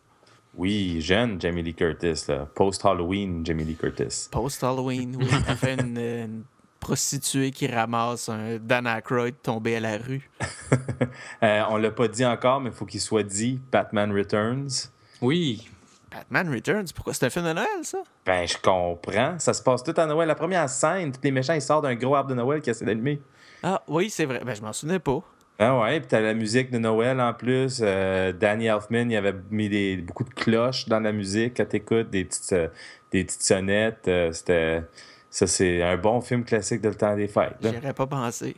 Oui, 0.56 1.00
jeune 1.00 1.40
Jamie 1.40 1.62
Lee 1.62 1.74
Curtis, 1.74 2.26
Post-Halloween, 2.56 3.46
Jamie 3.46 3.64
Lee 3.64 3.76
Curtis. 3.76 4.28
Post-Halloween, 4.32 5.16
oui. 5.16 5.28
Elle 5.48 5.56
fait 5.56 5.74
une 5.80 6.44
prostituée 6.80 7.52
qui 7.52 7.68
ramasse 7.68 8.30
un 8.30 8.58
Dan 8.58 8.88
Aykroyd 8.88 9.36
tombé 9.44 9.76
à 9.76 9.80
la 9.80 9.98
rue. 9.98 10.30
euh, 11.44 11.64
on 11.70 11.78
l'a 11.78 11.92
pas 11.92 12.08
dit 12.08 12.26
encore, 12.26 12.62
mais 12.62 12.70
il 12.70 12.76
faut 12.76 12.86
qu'il 12.86 13.02
soit 13.02 13.24
dit 13.24 13.60
Batman 13.72 14.12
Returns. 14.12 14.90
Oui. 15.22 15.70
Batman 16.10 16.52
Returns, 16.52 16.88
pourquoi 16.96 17.14
c'est 17.14 17.26
un 17.26 17.30
film 17.30 17.46
de 17.46 17.54
Noël, 17.54 17.68
ça? 17.84 18.00
Ben, 18.26 18.48
je 18.48 18.58
comprends. 18.58 19.38
Ça 19.38 19.54
se 19.54 19.62
passe 19.62 19.84
tout 19.84 19.94
à 19.96 20.06
Noël. 20.06 20.28
La 20.28 20.36
première 20.36 20.68
scène, 20.70 21.12
tous 21.12 21.22
les 21.24 21.32
méchants, 21.32 21.54
ils 21.54 21.62
sortent 21.62 21.84
d'un 21.84 21.96
gros 21.96 22.16
arbre 22.16 22.32
de 22.32 22.36
Noël 22.36 22.62
qui 22.62 22.70
essaie 22.70 22.86
d'allumer. 22.86 23.22
Ah, 23.62 23.84
oui, 23.88 24.10
c'est 24.10 24.26
vrai. 24.26 24.42
Ben, 24.44 24.56
je 24.56 24.62
m'en 24.62 24.74
souvenais 24.74 25.00
pas. 25.00 25.22
Ah 25.62 25.78
ouais, 25.78 26.00
puis 26.00 26.08
t'as 26.08 26.22
la 26.22 26.34
musique 26.34 26.72
de 26.72 26.78
Noël 26.78 27.20
en 27.20 27.34
plus. 27.34 27.82
Euh, 27.82 28.32
Danny 28.32 28.68
Elfman, 28.68 29.10
il 29.10 29.18
avait 29.18 29.36
mis 29.52 29.68
des, 29.68 29.98
beaucoup 29.98 30.24
de 30.24 30.30
cloches 30.30 30.88
dans 30.88 31.02
la 31.02 31.12
musique 31.12 31.58
quand 31.58 31.66
t'écoutes, 31.66 32.10
des 32.10 32.24
petites, 32.24 32.54
euh, 32.54 32.70
des 33.12 33.26
petites 33.26 33.42
sonnettes. 33.42 34.08
Euh, 34.08 34.32
c'était 34.32 34.84
ça, 35.30 35.48
c'est 35.48 35.84
un 35.84 35.98
bon 35.98 36.22
film 36.22 36.46
classique 36.46 36.80
de 36.80 36.88
le 36.88 36.96
temps 36.96 37.14
des 37.14 37.28
fêtes. 37.28 37.58
J'aurais 37.62 37.94
pas 37.94 38.08
pensé. 38.08 38.56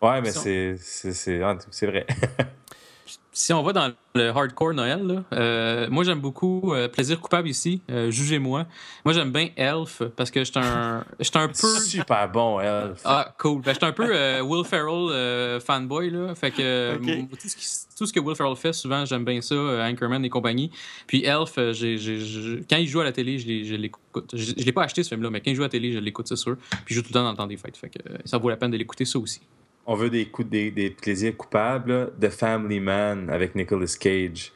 Ouais, 0.00 0.20
mais 0.20 0.30
c'est, 0.30 0.76
c'est, 0.78 1.12
c'est 1.12 1.86
vrai. 1.86 2.06
si 3.34 3.52
on 3.52 3.64
va 3.64 3.72
dans 3.72 3.92
le 4.14 4.28
hardcore 4.28 4.74
Noël, 4.74 5.24
euh, 5.32 5.88
moi 5.90 6.04
j'aime 6.04 6.20
beaucoup 6.20 6.72
euh, 6.72 6.86
Plaisir 6.86 7.20
coupable 7.20 7.48
ici, 7.48 7.82
euh, 7.90 8.08
jugez-moi. 8.08 8.64
Moi 9.04 9.12
j'aime 9.12 9.32
bien 9.32 9.48
Elf 9.56 10.02
parce 10.16 10.30
que 10.30 10.44
j'étais 10.44 10.60
un, 10.60 11.04
j'étais 11.18 11.38
un 11.38 11.48
peu. 11.48 11.52
Super 11.80 12.30
bon, 12.30 12.60
Elf. 12.60 13.00
Ah, 13.04 13.34
cool. 13.38 13.60
Ben, 13.60 13.72
j'étais 13.72 13.86
un 13.86 13.92
peu 13.92 14.40
Will 14.40 14.64
Ferrell 14.64 15.60
fanboy, 15.60 16.10
là. 16.10 16.34
Fait 16.36 16.52
que 16.52 16.96
tout, 17.98 18.06
ce 18.06 18.12
que 18.12 18.20
Will 18.20 18.36
Ferrell 18.36 18.56
fait, 18.56 18.72
souvent 18.72 19.04
j'aime 19.04 19.24
bien 19.24 19.40
ça, 19.40 19.56
Anchorman 19.56 20.24
et 20.24 20.30
compagnie. 20.30 20.70
Puis 21.08 21.24
Elf, 21.24 21.58
j'ai, 21.72 22.64
quand 22.70 22.76
il 22.76 22.86
joue 22.86 23.00
à 23.00 23.04
la 23.04 23.12
télé, 23.12 23.40
je 23.40 23.74
l'écoute. 23.74 24.30
Je, 24.32 24.52
je 24.56 24.64
l'ai 24.64 24.72
pas 24.72 24.84
acheté 24.84 25.02
ce 25.02 25.08
film-là, 25.08 25.30
mais 25.30 25.40
quand 25.40 25.50
il 25.50 25.56
joue 25.56 25.62
à 25.62 25.66
la 25.66 25.70
télé, 25.70 25.90
je 25.90 25.98
l'écoute, 25.98 26.28
c'est 26.28 26.36
sûr. 26.36 26.56
Puis 26.84 26.94
je 26.94 26.94
joue 26.94 27.02
tout 27.02 27.08
le 27.08 27.14
temps 27.14 27.24
dans 27.24 27.32
le 27.32 27.36
temps 27.36 27.48
des 27.48 27.56
fêtes. 27.56 27.76
Fait 27.76 27.88
que 27.88 27.98
ça 28.24 28.38
vaut 28.38 28.48
la 28.48 28.56
peine 28.56 28.70
de 28.70 28.76
l'écouter, 28.76 29.04
ça 29.04 29.18
aussi 29.18 29.40
on 29.86 29.94
veut 29.94 30.10
des, 30.10 30.26
coups, 30.26 30.48
des, 30.48 30.70
des 30.70 30.90
plaisirs 30.90 31.36
coupables, 31.36 32.12
de 32.18 32.28
Family 32.28 32.80
Man 32.80 33.28
avec 33.30 33.54
Nicolas 33.54 33.94
Cage. 33.98 34.52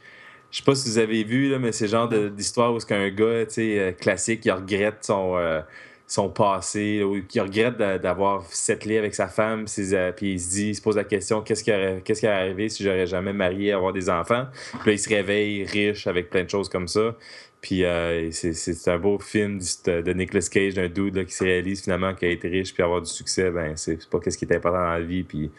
Je 0.51 0.59
sais 0.59 0.65
pas 0.65 0.75
si 0.75 0.89
vous 0.89 0.99
avez 0.99 1.25
vu, 1.25 1.51
là, 1.51 1.59
mais 1.59 1.73
c'est 1.73 1.85
le 1.85 1.91
genre 1.91 2.09
d'histoire 2.09 2.73
où 2.73 2.81
c'est 2.81 2.89
qu'un 2.89 3.11
gars 3.11 3.45
euh, 3.59 3.93
classique, 3.93 4.47
il 4.47 4.51
regrette 4.51 5.05
son, 5.05 5.37
euh, 5.37 5.61
son 6.07 6.31
passé, 6.31 7.03
ou 7.03 7.23
qui 7.23 7.39
regrette 7.39 7.77
d'avoir 7.77 8.43
settlé 8.49 8.97
avec 8.97 9.15
sa 9.15 9.29
femme, 9.29 9.67
euh, 9.79 10.13
puis 10.13 10.33
il 10.33 10.41
se 10.41 10.51
dit, 10.51 10.69
il 10.69 10.75
se 10.75 10.81
pose 10.81 10.97
la 10.97 11.05
question 11.05 11.43
qu'est-ce 11.43 11.63
qui 11.63 11.71
aurait, 11.71 12.01
qu'est-ce 12.03 12.21
qui 12.21 12.27
arrivé 12.27 12.71
si 12.71 12.83
j'aurais 12.83 13.07
jamais 13.07 13.35
marié, 13.35 13.73
avoir 13.73 13.93
des 13.93 14.09
enfants? 14.09 14.47
Puis 14.81 14.87
là, 14.87 14.93
il 14.93 14.99
se 14.99 15.09
réveille 15.11 15.65
riche 15.65 16.07
avec 16.07 16.31
plein 16.31 16.45
de 16.45 16.51
choses 16.51 16.71
comme 16.71 16.89
ça. 16.89 17.15
Puis 17.61 17.85
euh, 17.85 18.31
c'est 18.31 18.89
un 18.89 18.99
beau 18.99 19.19
film 19.19 19.59
de 19.85 20.13
Nicolas 20.13 20.47
Cage, 20.51 20.75
d'un 20.75 20.89
dude 20.89 21.25
qui 21.27 21.35
se 21.35 21.43
réalise 21.43 21.83
finalement 21.83 22.15
qu'il 22.15 22.29
a 22.29 22.31
été 22.31 22.49
riche 22.49 22.73
puis 22.73 22.83
avoir 22.83 23.03
du 23.03 23.11
succès. 23.11 23.51
Ben, 23.51 23.77
c'est 23.77 24.09
pas 24.09 24.19
ce 24.25 24.37
qui 24.37 24.45
est 24.45 24.55
important 24.55 24.79
dans 24.79 24.93
la 24.93 25.01
vie. 25.01 25.25
Puis, 25.25 25.51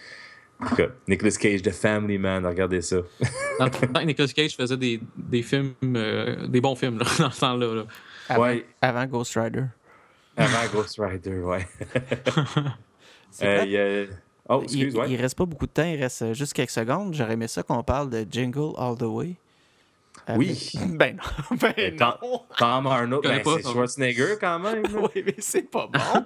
en 0.62 0.70
tout 0.70 0.76
cas, 0.76 0.88
Nicolas 1.08 1.32
Cage, 1.32 1.62
The 1.62 1.72
Family 1.72 2.18
Man, 2.18 2.46
regardez 2.46 2.82
ça. 2.82 2.98
dans 3.60 3.66
le 3.66 3.72
temps 3.72 4.06
Nicolas 4.06 4.30
Cage 4.30 4.56
faisait 4.56 4.78
des, 4.78 5.02
des 5.18 5.42
films, 5.42 5.74
euh, 5.84 6.48
des 6.48 6.62
bons 6.62 6.76
films 6.76 7.00
là, 7.00 7.06
dans 7.20 7.32
ce 7.32 7.40
temps-là. 7.42 7.84
Avant, 8.30 8.44
ouais. 8.44 8.66
avant 8.82 9.06
Ghost 9.06 9.38
Rider. 9.38 9.66
Avant 10.38 10.72
Ghost 10.74 11.00
Rider, 11.00 11.40
ouais. 11.40 11.68
euh, 13.44 14.08
Oh, 14.52 14.62
excuse, 14.64 14.96
il, 15.06 15.12
il 15.12 15.22
reste 15.22 15.38
pas 15.38 15.46
beaucoup 15.46 15.68
de 15.68 15.72
temps, 15.72 15.86
il 15.86 16.02
reste 16.02 16.34
juste 16.34 16.54
quelques 16.54 16.72
secondes. 16.72 17.14
J'aurais 17.14 17.34
aimé 17.34 17.48
ça 17.48 17.62
qu'on 17.62 17.84
parle 17.84 18.10
de 18.10 18.26
Jingle 18.28 18.74
All 18.78 18.98
the 18.98 19.04
Way. 19.04 19.36
Oui. 20.36 20.72
Ben 20.90 21.18
non. 21.18 21.58
Ben 21.58 21.96
non. 22.00 22.42
Tom 22.58 22.88
Arnold, 22.88 23.24
ben, 23.24 23.42
c'est 23.44 23.72
Schwarzenegger 23.72 24.36
quand 24.40 24.60
même. 24.60 24.84
oui, 24.94 25.24
mais 25.26 25.36
c'est 25.40 25.70
pas 25.70 25.88
bon. 25.88 26.26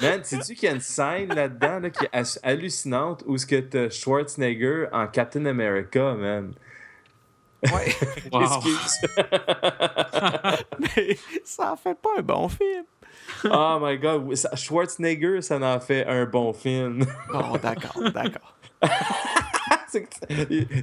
Man, 0.00 0.22
sais-tu 0.24 0.54
qu'il 0.54 0.68
y 0.68 0.72
a 0.72 0.74
une 0.74 0.80
scène 0.80 1.34
là-dedans 1.34 1.80
là, 1.80 1.90
qui 1.90 2.04
est 2.04 2.38
hallucinante 2.42 3.22
où 3.26 3.38
ce 3.38 3.46
que 3.46 3.60
t'as 3.60 3.88
Schwarzenegger 3.88 4.86
en 4.92 5.06
Captain 5.06 5.46
America, 5.46 6.14
man? 6.14 6.54
Ouais. 7.62 7.96
Excuse. 8.42 9.00
mais 10.78 11.18
ça 11.44 11.72
en 11.72 11.76
fait 11.76 11.94
pas 11.94 12.10
un 12.18 12.22
bon 12.22 12.48
film. 12.48 12.84
oh 13.44 13.78
my 13.80 13.98
god, 13.98 14.34
Schwarzenegger, 14.54 15.40
ça 15.40 15.58
en 15.58 15.80
fait 15.80 16.06
un 16.06 16.26
bon 16.26 16.52
film. 16.52 17.06
bon, 17.32 17.56
d'accord, 17.56 18.10
d'accord. 18.12 18.56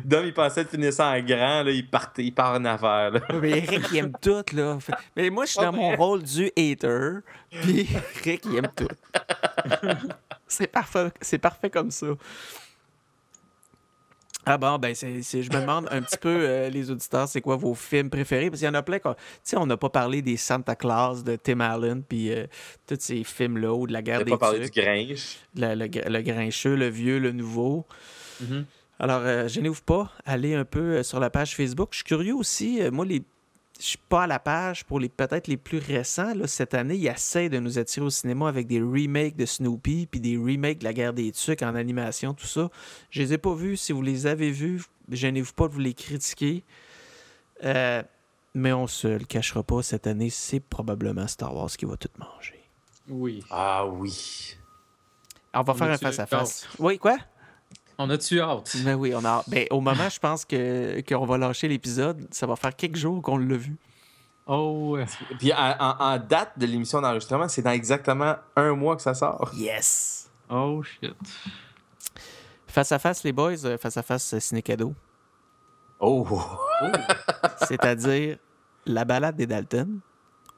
Dom, 0.06 0.26
il 0.26 0.34
pensait 0.34 0.64
de 0.64 0.70
finir 0.70 0.94
ça 0.94 1.08
en 1.08 1.20
grand, 1.22 1.64
là, 1.64 1.72
il, 1.72 1.88
partait, 1.90 2.24
il 2.24 2.32
part 2.34 2.56
en 2.56 2.66
affaire. 2.66 3.12
Là. 3.12 3.22
Mais 3.42 3.60
Rick, 3.60 3.88
il 3.92 3.98
aime 3.98 4.14
tout. 4.22 4.44
Là. 4.54 4.78
Mais 5.16 5.30
moi, 5.30 5.46
je 5.46 5.52
suis 5.52 5.62
dans 5.62 5.74
mon 5.74 5.96
rôle 5.96 6.24
du 6.24 6.52
hater, 6.58 7.20
puis 7.50 7.88
Rick, 8.24 8.46
il 8.46 8.58
aime 8.58 8.72
tout. 8.76 8.88
c'est 10.48 10.68
parfait, 10.68 11.12
c'est 11.22 11.40
parfait 11.40 11.70
comme 11.70 11.92
ça. 11.92 12.08
Ah 14.46 14.58
bon, 14.58 14.78
ben 14.78 14.94
c'est, 14.94 15.22
je 15.22 15.50
me 15.50 15.62
demande 15.62 15.88
un 15.90 16.02
petit 16.02 16.18
peu, 16.18 16.30
euh, 16.42 16.70
les 16.70 16.92
auditeurs, 16.92 17.30
c'est 17.30 17.40
quoi 17.40 17.56
vos 17.56 17.74
films 17.74 18.10
préférés? 18.10 18.50
Parce 18.50 18.60
qu'il 18.60 18.68
y 18.68 18.70
en 18.70 18.74
a 18.74 18.84
plein. 18.84 19.00
Tu 19.00 19.10
sais, 19.42 19.58
on 19.58 19.66
n'a 19.66 19.78
pas 19.78 19.90
parlé 19.90 20.22
des 20.22 20.36
Santa 20.36 20.76
Claus 20.76 21.24
de 21.24 21.38
Tim 21.38 21.62
Allen, 21.62 22.04
puis 22.04 22.32
euh, 22.32 22.46
tous 22.86 22.98
ces 23.00 23.24
films-là, 23.24 23.74
ou 23.74 23.88
de 23.88 23.94
la 23.94 24.02
guerre 24.02 24.26
des 24.26 24.32
pas 24.32 24.38
parlé 24.38 24.60
du 24.60 24.70
Grinch? 24.70 25.38
Le, 25.56 25.76
le, 25.76 26.22
Grincheux, 26.22 26.76
le 26.76 26.90
vieux, 26.90 27.20
le 27.20 27.32
nouveau. 27.32 27.86
Mm-hmm. 28.44 28.64
Alors, 29.00 29.22
euh, 29.24 29.48
gênez-vous 29.48 29.82
pas, 29.82 30.12
allez 30.26 30.56
un 30.56 30.66
peu 30.66 30.98
euh, 30.98 31.04
sur 31.04 31.20
la 31.20 31.30
page 31.30 31.56
Facebook. 31.56 31.90
Je 31.92 31.98
suis 31.98 32.06
curieux 32.06 32.36
aussi, 32.36 32.82
euh, 32.82 32.92
moi, 32.92 33.06
les... 33.06 33.24
je 33.80 33.86
suis 33.86 33.98
pas 33.98 34.24
à 34.24 34.28
la 34.28 34.40
page 34.40 34.86
pour 34.86 35.00
les 35.00 35.10
peut-être 35.10 35.48
les 35.48 35.58
plus 35.58 35.80
récents. 35.80 36.34
Là, 36.34 36.48
cette 36.48 36.74
année, 36.74 36.96
ils 36.96 37.08
essaient 37.08 37.50
de 37.50 37.60
nous 37.60 37.80
attirer 37.80 38.06
au 38.06 38.12
cinéma 38.12 38.48
avec 38.48 38.68
des 38.68 38.80
remakes 38.80 39.36
de 39.36 39.46
Snoopy, 39.46 40.08
puis 40.10 40.20
des 40.20 40.38
remakes 40.38 40.80
de 40.80 40.84
La 40.86 40.94
guerre 40.94 41.14
des 41.14 41.32
tucs 41.32 41.64
en 41.64 41.76
animation, 41.76 42.34
tout 42.34 42.46
ça. 42.46 42.70
Je 43.10 43.22
les 43.22 43.34
ai 43.34 43.38
pas 43.38 43.56
vus. 43.56 43.78
Si 43.78 43.92
vous 43.92 44.04
les 44.04 44.28
avez 44.28 44.52
vus, 44.52 44.84
gênez-vous 45.10 45.54
pas 45.54 45.68
de 45.68 45.74
vous 45.74 45.80
les 45.80 45.96
critiquer. 45.96 46.64
Euh, 47.64 48.04
mais 48.54 48.74
on 48.74 48.88
se 48.88 49.08
le 49.08 49.26
cachera 49.26 49.64
pas, 49.64 49.82
cette 49.82 50.06
année, 50.06 50.30
c'est 50.30 50.60
probablement 50.60 51.28
Star 51.28 51.56
Wars 51.56 51.72
qui 51.72 51.86
va 51.86 51.98
tout 51.98 52.10
manger. 52.20 52.64
Oui. 53.10 53.44
Ah 53.50 53.86
oui. 53.88 54.56
Alors, 55.52 55.64
on 55.64 55.66
va 55.66 55.74
On 55.74 55.78
faire 55.78 55.88
un 55.88 55.94
a-tu 55.94 56.06
face-à-face. 56.06 56.68
Oui, 56.80 56.98
quoi? 57.00 57.18
On 57.98 58.10
a-tu 58.10 58.42
hâte? 58.42 58.76
Ben 58.84 58.96
oui, 58.96 59.14
on 59.16 59.24
a. 59.24 59.44
Ben, 59.48 59.68
au 59.72 59.80
moment, 59.82 60.10
je 60.10 60.20
pense 60.20 60.46
que 60.46 61.02
qu'on 61.08 61.26
va 61.26 61.38
lâcher 61.38 61.68
l'épisode. 61.68 62.28
Ça 62.32 62.48
va 62.48 62.56
faire 62.56 62.76
quelques 62.76 62.96
jours 62.98 63.22
qu'on 63.22 63.38
l'a 63.38 63.58
vu. 63.58 63.78
Oh, 64.46 64.98
euh, 64.98 65.06
Puis 65.40 65.54
en, 65.54 65.76
en- 65.80 65.96
en 66.00 66.18
date 66.18 66.58
de 66.58 66.66
l'émission 66.66 67.00
d'enregistrement, 67.02 67.48
c'est 67.48 67.62
dans 67.62 67.72
exactement 67.72 68.36
un 68.56 68.74
mois 68.76 68.96
que 68.96 69.02
ça 69.02 69.14
sort. 69.14 69.52
Yes! 69.56 70.30
oh 70.50 70.84
shit. 70.84 71.14
Face 72.68 72.92
à 72.92 73.00
face, 73.00 73.24
les 73.24 73.32
boys, 73.32 73.64
euh, 73.66 73.78
face 73.78 73.96
à 73.98 74.04
face, 74.04 74.38
ciné 74.40 74.62
cadeau. 74.62 74.94
Oh! 76.00 76.28
C'est-à-dire 77.68 78.38
la 78.86 79.06
balade 79.06 79.36
des 79.38 79.48
Dalton 79.48 80.00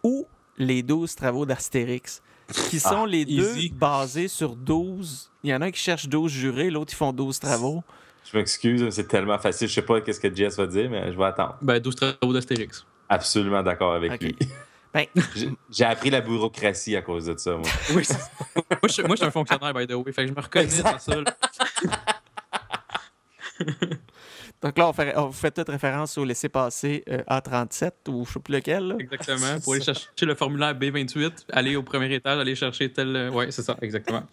ou 0.01 0.25
les 0.57 0.81
12 0.81 1.13
travaux 1.15 1.45
d'Astérix, 1.45 2.21
qui 2.69 2.79
sont 2.79 3.03
Ah, 3.03 3.07
les 3.07 3.21
easy. 3.23 3.69
deux 3.69 3.75
basés 3.75 4.27
sur 4.27 4.55
12. 4.55 5.31
Il 5.43 5.49
y 5.49 5.53
en 5.55 5.61
a 5.61 5.65
un 5.65 5.71
qui 5.71 5.79
cherche 5.79 6.07
12 6.07 6.31
jurés, 6.31 6.69
l'autre, 6.69 6.93
ils 6.93 6.97
font 6.97 7.11
12 7.13 7.39
travaux. 7.39 7.83
Je 8.31 8.37
m'excuse, 8.37 8.81
mais 8.81 8.91
c'est 8.91 9.07
tellement 9.07 9.37
facile. 9.37 9.67
Je 9.67 9.73
sais 9.73 9.81
pas 9.83 10.01
qu'est-ce 10.01 10.19
que 10.19 10.33
Jess 10.33 10.57
va 10.57 10.65
dire, 10.67 10.89
mais 10.89 11.11
je 11.11 11.17
vais 11.17 11.25
attendre. 11.25 11.57
Ben, 11.61 11.79
12 11.79 11.95
travaux 11.95 12.33
d'Astérix. 12.33 12.85
Absolument 13.07 13.61
d'accord 13.61 13.93
avec 13.93 14.21
lui. 14.21 14.35
Ben, 14.93 15.05
J'ai- 15.71 15.85
appris 15.85 16.09
la 16.09 16.21
bureaucratie 16.21 16.95
à 16.95 17.01
cause 17.01 17.25
de 17.25 17.37
ça, 17.37 17.51
moi. 17.51 17.67
Oui, 17.95 18.03
c'est- 18.03 18.17
moi, 18.55 18.63
je, 18.89 19.01
moi, 19.03 19.09
je 19.11 19.15
suis 19.17 19.25
un 19.25 19.31
fonctionnaire, 19.31 19.73
by 19.73 19.85
the 19.85 19.93
way. 19.93 20.11
Fait 20.11 20.23
que 20.23 20.29
je 20.29 20.33
me 20.33 20.41
reconnais 20.41 20.81
dans 20.81 20.97
ça. 20.97 21.13
donc 24.61 24.77
là, 24.77 24.87
on 24.89 24.93
fait, 24.93 25.15
on 25.17 25.31
fait 25.31 25.51
toute 25.51 25.69
référence 25.69 26.17
au 26.17 26.25
laisser-passer 26.25 27.03
euh, 27.09 27.21
A37 27.29 27.91
ou 28.09 28.25
je 28.25 28.33
sais 28.33 28.39
plus 28.39 28.53
lequel. 28.55 28.87
là. 28.87 28.95
Exactement. 28.99 29.59
Pour 29.63 29.73
aller 29.73 29.83
chercher 29.83 30.07
le 30.21 30.35
formulaire 30.35 30.73
B28, 30.73 31.45
aller 31.51 31.75
au 31.75 31.83
premier 31.83 32.13
étage, 32.13 32.39
aller 32.39 32.55
chercher 32.55 32.91
tel. 32.91 33.15
euh, 33.15 33.29
Ouais, 33.31 33.51
c'est 33.51 33.61
ça, 33.63 33.75
exactement. 33.81 34.23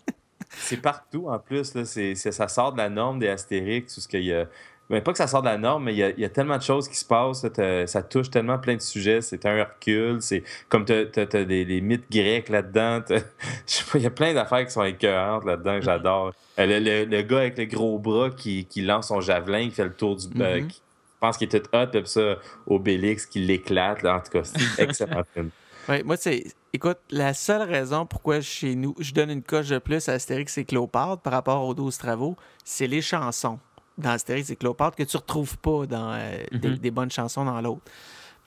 C'est 0.50 0.76
partout 0.78 1.28
en 1.28 1.38
plus. 1.38 1.74
Là. 1.74 1.84
Ça 1.84 2.48
sort 2.48 2.72
de 2.72 2.78
la 2.78 2.88
norme 2.90 3.18
des 3.18 3.28
Astérix. 3.28 3.94
Tout 3.94 4.00
ce 4.00 4.08
qu'il 4.08 4.24
y 4.24 4.32
a... 4.34 4.46
ben, 4.92 5.02
pas 5.02 5.10
que 5.12 5.18
ça 5.18 5.26
sort 5.26 5.40
de 5.42 5.48
la 5.48 5.58
norme, 5.58 5.84
mais 5.84 5.92
il 5.94 5.98
y 5.98 6.02
a, 6.04 6.10
il 6.10 6.20
y 6.20 6.24
a 6.24 6.28
tellement 6.28 6.56
de 6.58 6.62
choses 6.62 6.88
qui 6.88 6.94
se 6.96 7.04
passent. 7.04 7.42
là, 7.44 7.86
ça 7.86 8.02
touche 8.02 8.30
tellement 8.30 8.58
plein 8.58 8.76
de 8.76 8.80
sujets. 8.80 9.20
C'est 9.22 9.44
un 9.46 9.56
Hercule. 9.56 10.18
C'est 10.20 10.44
comme 10.68 10.84
tu 10.84 10.92
as, 10.92 11.26
des, 11.44 11.64
des 11.64 11.80
mythes 11.80 12.10
grecs 12.10 12.48
là-dedans. 12.48 13.00
t'as- 13.06 13.16
Je 13.66 13.72
sais 13.72 13.84
pas, 13.90 13.98
il 13.98 14.02
y 14.04 14.06
a 14.06 14.10
plein 14.10 14.34
d'affaires 14.34 14.64
qui 14.64 14.70
sont 14.72 14.84
écœurantes 14.84 15.44
là-dedans 15.44 15.78
que 15.80 15.84
j'adore. 15.84 16.32
Euh, 16.58 16.66
Le, 16.66 16.78
le- 16.78 17.04
le 17.06 17.22
gars 17.22 17.38
avec 17.38 17.58
le 17.58 17.64
gros 17.64 17.98
bras 17.98 18.30
qui, 18.30 18.66
qui 18.66 18.82
lance 18.82 19.08
son 19.08 19.20
javelin, 19.20 19.64
qui 19.68 19.74
fait 19.74 19.84
le 19.84 19.94
tour 19.94 20.14
du. 20.16 20.26
euh, 20.40 20.60
Mhm. 20.60 20.68
qui 20.68 20.80
pense 21.20 21.36
qu'il 21.38 21.48
est 21.54 21.60
tout 21.60 21.68
hot, 21.76 21.86
puis 21.90 22.02
ça, 22.06 22.36
Obélix 22.66 23.26
qui 23.26 23.40
l'éclate. 23.40 24.04
En 24.04 24.20
tout 24.20 24.30
cas, 24.32 24.42
c'est 24.44 24.82
excellent 24.82 25.22
film. 25.32 25.50
Ouais, 25.88 26.02
moi, 26.02 26.16
c'est. 26.16 26.44
Écoute, 26.74 26.98
la 27.10 27.34
seule 27.34 27.62
raison 27.62 28.06
pourquoi 28.06 28.40
chez 28.40 28.74
nous, 28.74 28.94
je 28.98 29.12
donne 29.12 29.30
une 29.30 29.42
coche 29.42 29.68
de 29.68 29.78
plus 29.78 30.08
à 30.08 30.12
Astérix 30.12 30.56
et 30.58 30.64
Cléopâtre 30.64 31.20
par 31.22 31.32
rapport 31.34 31.64
aux 31.66 31.74
12 31.74 31.98
travaux, 31.98 32.36
c'est 32.64 32.86
les 32.86 33.02
chansons 33.02 33.58
dans 34.02 34.10
Astérix 34.10 34.50
et 34.50 34.56
Cléopâtre 34.56 34.96
que 34.96 35.02
tu 35.04 35.16
retrouves 35.16 35.56
pas 35.58 35.86
dans 35.86 36.12
euh, 36.12 36.36
des, 36.52 36.68
Mhm. 36.70 36.76
des 36.78 36.90
bonnes 36.90 37.10
chansons 37.10 37.44
dans 37.44 37.60
l'autre. 37.60 37.82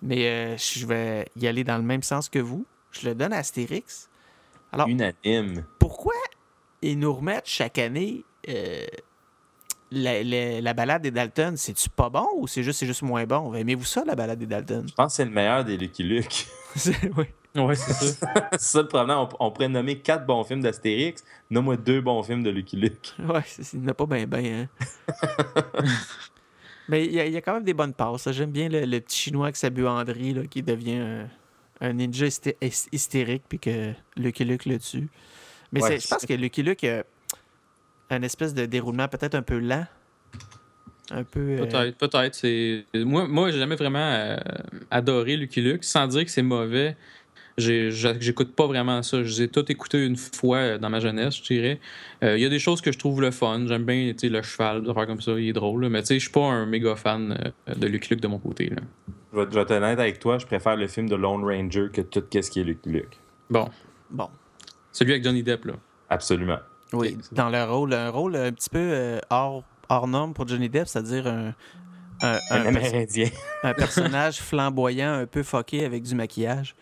Mais 0.02 0.28
euh, 0.28 0.58
je 0.58 0.86
vais 0.86 1.28
y 1.38 1.48
aller 1.48 1.64
dans 1.64 1.78
le 1.78 1.84
même 1.84 2.04
sens 2.04 2.30
que 2.30 2.40
vous. 2.40 2.66
Je 2.92 3.08
le 3.10 3.16
donne 3.16 3.34
à 3.34 3.38
Astérix. 3.38 4.10
Alors, 4.72 4.88
Unanime. 4.88 5.64
pourquoi 5.80 6.14
ils 6.82 7.00
nous 7.00 7.14
remettent 7.14 7.48
chaque 7.48 7.78
année 7.78 8.24
euh, 8.50 8.86
la, 9.92 10.22
la- 10.24 10.62
la 10.62 10.74
balade 10.74 11.02
des 11.02 11.12
Dalton? 11.12 11.56
C'est-tu 11.58 11.90
pas 11.90 12.10
bon 12.10 12.28
ou 12.36 12.48
c'est 12.48 12.62
juste, 12.64 12.80
c'est 12.80 12.86
juste 12.86 13.02
moins 13.02 13.24
bon? 13.26 13.54
Aimez-vous 13.54 13.86
ça, 13.86 14.04
la 14.06 14.16
balade 14.16 14.40
des 14.40 14.46
Dalton? 14.46 14.86
Je 14.88 14.94
pense 14.94 15.14
que 15.14 15.16
c'est 15.18 15.26
le 15.26 15.32
meilleur 15.32 15.64
des 15.64 15.78
Lucky 15.78 16.04
Luke. 16.04 16.48
Oui. 17.18 17.26
Ouais, 17.56 17.76
c'est 17.76 17.94
ça. 17.94 18.28
C'est 18.52 18.60
ça 18.62 18.82
le 18.82 18.88
problème. 18.88 19.16
On, 19.18 19.30
on 19.40 19.52
pourrait 19.52 19.70
nommer 19.70 20.00
quatre 20.00 20.26
bons 20.26 20.44
films 20.44 20.62
d'Astérix. 20.62 21.24
Nomme-moi 21.50 21.78
deux 21.78 22.02
bons 22.02 22.22
films 22.24 22.44
de 22.44 22.50
Lucky 22.50 22.76
Luke. 22.76 23.14
Ouais, 23.20 23.44
c'est- 23.46 23.74
il 23.74 23.82
n'a 23.84 23.94
pas 23.94 24.06
bien, 24.06 24.26
bien. 24.28 24.68
Hein? 25.08 25.14
Mais 26.88 27.06
il 27.06 27.14
y, 27.14 27.20
a- 27.20 27.26
y 27.28 27.36
a 27.38 27.42
quand 27.42 27.54
même 27.54 27.64
des 27.64 27.74
bonnes 27.74 27.94
passes. 27.94 28.30
J'aime 28.32 28.52
bien 28.52 28.70
le, 28.70 28.82
le 28.86 29.00
petit 29.00 29.18
chinois 29.18 29.46
avec 29.48 29.56
sa 29.56 29.70
buanderie 29.70 30.34
là, 30.34 30.46
qui 30.46 30.62
devient 30.62 30.98
un, 30.98 31.28
un 31.82 31.94
ninja 31.94 32.28
hysté- 32.28 32.58
hys- 32.62 32.88
hystérique 32.92 33.44
puis 33.50 33.58
que 33.60 33.94
Lucky 34.18 34.46
Luke 34.46 34.66
le 34.66 34.78
tue. 34.78 35.08
Mais 35.72 35.82
Ouais, 35.82 36.00
je 36.00 36.08
pense 36.08 36.26
que 36.26 36.34
Lucky 36.34 36.62
Luke 36.62 36.84
a 36.84 37.04
un 38.12 38.22
espèce 38.22 38.54
de 38.54 38.66
déroulement 38.68 39.08
peut-être 39.08 39.34
un 39.36 39.42
peu 39.42 39.58
lent. 39.58 39.86
Un 41.12 41.24
peu. 41.24 41.40
euh, 41.40 41.66
Peut-être, 41.66 41.98
peut-être. 41.98 42.36
C'est... 42.36 42.86
Moi, 42.96 43.28
moi 43.28 43.50
j'ai 43.52 43.60
jamais 43.60 43.76
vraiment 43.76 44.00
euh, 44.00 44.38
adoré 44.92 45.38
Lucky 45.38 45.62
Luke, 45.62 45.84
sans 45.84 46.06
dire 46.08 46.24
que 46.26 46.32
c'est 46.32 46.42
mauvais. 46.44 46.96
J'écoute 47.58 48.54
pas 48.56 48.68
vraiment 48.68 49.02
ça. 49.02 49.24
Je 49.24 49.30
les 49.30 49.42
ai 49.44 49.48
tout 49.48 49.70
écouté 49.72 50.06
une 50.06 50.18
fois 50.18 50.58
euh, 50.58 50.78
dans 50.78 50.90
ma 50.90 51.00
jeunesse, 51.00 51.38
je 51.38 51.44
dirais. 51.44 51.80
Euh, 52.24 52.38
Il 52.38 52.42
y 52.44 52.46
a 52.46 52.50
des 52.50 52.60
choses 52.60 52.82
que 52.82 52.92
je 52.92 52.98
trouve 53.00 53.22
le 53.22 53.32
fun. 53.32 53.66
J'aime 53.68 53.86
bien 53.86 54.12
tu 54.12 54.20
sais, 54.20 54.30
le 54.30 54.42
cheval, 54.42 54.84
des 54.84 54.90
affaires 54.90 55.08
comme 55.08 55.22
ça. 55.22 55.32
Il 55.40 55.48
est 55.50 55.54
drôle. 55.54 55.84
là. 55.84 55.90
Mais 55.90 56.02
tu 56.02 56.08
sais, 56.08 56.16
je 56.16 56.20
suis 56.26 56.32
pas 56.32 56.42
un 56.46 56.66
méga 56.66 56.96
fan 56.96 57.52
euh, 57.70 57.74
de 57.76 57.88
Lucky 57.88 58.10
Luke 58.12 58.22
de 58.22 58.28
mon 58.28 58.40
côté. 58.40 58.70
Là. 58.70 58.78
Je 59.34 59.40
vais, 59.40 59.46
je 59.50 59.56
vais 59.56 59.62
être 59.62 59.72
honnête 59.72 60.00
avec 60.00 60.20
toi, 60.20 60.38
je 60.38 60.46
préfère 60.46 60.76
le 60.76 60.88
film 60.88 61.08
de 61.10 61.16
Lone 61.16 61.44
Ranger 61.44 61.88
que 61.94 62.02
tout 62.02 62.24
ce 62.32 62.50
qui 62.52 62.60
est 62.60 62.64
Lucky 62.64 62.90
Luke. 62.90 63.18
Bon, 63.50 63.70
Bon. 64.10 64.30
celui 64.92 65.12
avec 65.14 65.24
Johnny 65.24 65.44
Depp, 65.44 65.66
là. 65.66 65.74
Absolument. 66.10 66.60
Oui, 66.94 67.18
dans 67.32 67.50
le 67.50 67.64
rôle, 67.64 67.94
un 67.94 68.10
rôle 68.10 68.36
un 68.36 68.52
petit 68.52 68.70
peu 68.70 68.80
euh, 68.80 69.20
hors, 69.30 69.64
hors 69.90 70.08
norme 70.08 70.34
pour 70.34 70.48
Johnny 70.48 70.70
Depp, 70.70 70.88
c'est-à-dire 70.88 71.28
un, 71.28 71.54
un, 72.22 72.34
Un, 72.34 72.36
un 72.36 72.40
pers- 72.40 72.68
Amérindien. 72.68 73.30
un 73.64 73.74
personnage 73.74 74.38
flamboyant, 74.40 75.14
un 75.14 75.26
peu 75.26 75.44
fucké 75.44 75.84
avec 75.86 76.04
du 76.04 76.16
maquillage. 76.16 76.76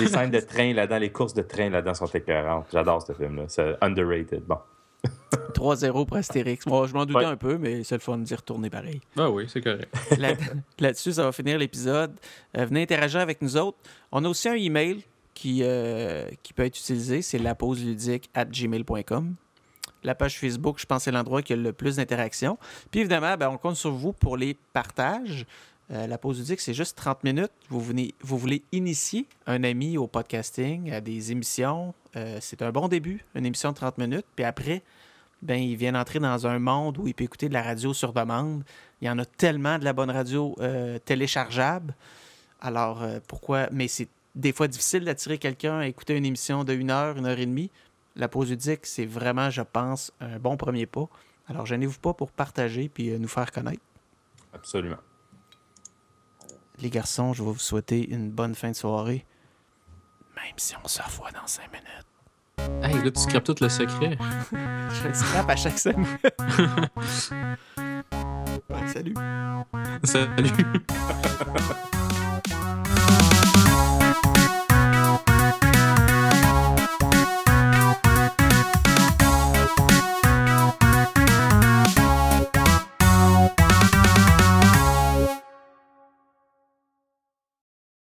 Les 0.00 0.06
scènes 0.08 0.30
de 0.30 0.40
train 0.40 0.72
là-dedans, 0.72 0.98
les 0.98 1.10
courses 1.10 1.34
de 1.34 1.42
train 1.42 1.68
là-dedans 1.70 1.94
sont 1.94 2.06
écœurantes. 2.06 2.66
J'adore 2.72 3.02
ce 3.02 3.12
film-là. 3.12 3.44
C'est 3.48 3.76
underrated. 3.80 4.42
Bon. 4.44 4.58
3-0 5.54 6.06
pour 6.06 6.16
Astérix. 6.16 6.66
Moi, 6.66 6.86
je 6.86 6.94
m'en 6.94 7.04
doutais 7.06 7.18
Ouais. 7.20 7.24
un 7.26 7.36
peu, 7.36 7.58
mais 7.58 7.84
c'est 7.84 7.94
le 7.94 8.00
fun 8.00 8.18
d'y 8.18 8.34
retourner 8.34 8.70
pareil. 8.70 9.00
Ah 9.16 9.30
oui, 9.30 9.46
c'est 9.48 9.60
correct. 9.60 9.94
Là- 10.18 10.32
Là-dessus, 10.80 11.12
ça 11.12 11.24
va 11.24 11.32
finir 11.32 11.58
l'épisode. 11.58 12.12
Euh, 12.56 12.64
venez 12.66 12.82
interagir 12.82 13.20
avec 13.20 13.40
nous 13.42 13.56
autres. 13.56 13.78
On 14.12 14.24
a 14.24 14.28
aussi 14.28 14.48
un 14.48 14.54
email 14.54 15.02
qui, 15.34 15.60
euh, 15.62 16.26
qui 16.42 16.52
peut 16.52 16.64
être 16.64 16.78
utilisé. 16.78 17.22
C'est 17.22 17.38
lapauseludique 17.38 18.30
at 18.34 18.46
gmail.com. 18.46 19.34
La 20.02 20.14
page 20.14 20.38
Facebook, 20.38 20.78
je 20.78 20.86
pense, 20.86 21.04
c'est 21.04 21.12
l'endroit 21.12 21.40
qui 21.42 21.54
a 21.54 21.56
le 21.56 21.72
plus 21.72 21.96
d'interactions. 21.96 22.58
Puis 22.90 23.00
évidemment, 23.00 23.36
ben, 23.36 23.48
on 23.48 23.56
compte 23.56 23.76
sur 23.76 23.92
vous 23.92 24.12
pour 24.12 24.36
les 24.36 24.56
partages. 24.72 25.46
Euh, 25.90 26.06
la 26.06 26.18
pause 26.18 26.38
ludique, 26.38 26.60
c'est 26.60 26.74
juste 26.74 26.96
30 26.96 27.24
minutes. 27.24 27.52
Vous, 27.68 27.80
voulez 28.38 28.62
initier 28.72 29.26
un 29.46 29.62
ami 29.64 29.98
au 29.98 30.06
podcasting, 30.06 30.90
à 30.92 31.00
des 31.00 31.32
émissions. 31.32 31.94
Euh, 32.16 32.38
c'est 32.40 32.62
un 32.62 32.72
bon 32.72 32.88
début, 32.88 33.24
une 33.34 33.44
émission 33.44 33.70
de 33.70 33.76
30 33.76 33.98
minutes. 33.98 34.26
Puis 34.34 34.44
après, 34.44 34.82
ben, 35.42 35.56
il 35.56 35.76
vient 35.76 35.92
d'entrer 35.92 36.20
dans 36.20 36.46
un 36.46 36.58
monde 36.58 36.98
où 36.98 37.06
il 37.06 37.14
peut 37.14 37.24
écouter 37.24 37.48
de 37.48 37.54
la 37.54 37.62
radio 37.62 37.92
sur 37.92 38.12
demande. 38.12 38.64
Il 39.02 39.06
y 39.06 39.10
en 39.10 39.18
a 39.18 39.26
tellement 39.26 39.78
de 39.78 39.84
la 39.84 39.92
bonne 39.92 40.10
radio 40.10 40.54
euh, 40.60 40.98
téléchargeable. 40.98 41.94
Alors, 42.60 43.04
pourquoi... 43.28 43.68
Mais 43.70 43.88
c'est 43.88 44.08
des 44.34 44.52
fois 44.52 44.68
difficile 44.68 45.04
d'attirer 45.04 45.36
quelqu'un 45.36 45.80
à 45.80 45.86
écouter 45.86 46.16
une 46.16 46.24
émission 46.24 46.64
de 46.64 46.72
une 46.72 46.90
heure, 46.90 47.18
une 47.18 47.26
heure 47.26 47.38
et 47.38 47.44
demie. 47.44 47.70
La 48.16 48.28
pause 48.28 48.48
ludique, 48.50 48.86
c'est 48.86 49.04
vraiment, 49.04 49.50
je 49.50 49.60
pense, 49.60 50.12
un 50.20 50.38
bon 50.38 50.56
premier 50.56 50.86
pas. 50.86 51.08
Alors, 51.46 51.66
gênez-vous 51.66 51.98
pas 51.98 52.14
pour 52.14 52.30
partager 52.30 52.88
puis 52.88 53.10
nous 53.18 53.28
faire 53.28 53.52
connaître. 53.52 53.82
Absolument. 54.54 54.96
Les 56.80 56.90
garçons, 56.90 57.32
je 57.32 57.42
vais 57.42 57.50
vous 57.50 57.58
souhaiter 57.58 58.10
une 58.10 58.30
bonne 58.30 58.54
fin 58.54 58.70
de 58.70 58.76
soirée. 58.76 59.24
Même 60.36 60.54
si 60.56 60.74
on 60.82 60.88
se 60.88 61.00
revoit 61.02 61.30
dans 61.30 61.46
cinq 61.46 61.70
minutes. 61.72 62.82
Hey, 62.82 63.02
là, 63.02 63.10
tu 63.10 63.20
scrapes 63.20 63.44
tout 63.44 63.54
le 63.60 63.68
secret. 63.68 64.16
Je 64.50 65.08
le 65.08 65.14
scrap 65.14 65.48
à 65.50 65.56
chaque 65.56 65.78
semaine. 65.78 66.06
Ouais, 68.70 68.88
salut. 68.92 69.14
Salut. 70.04 70.50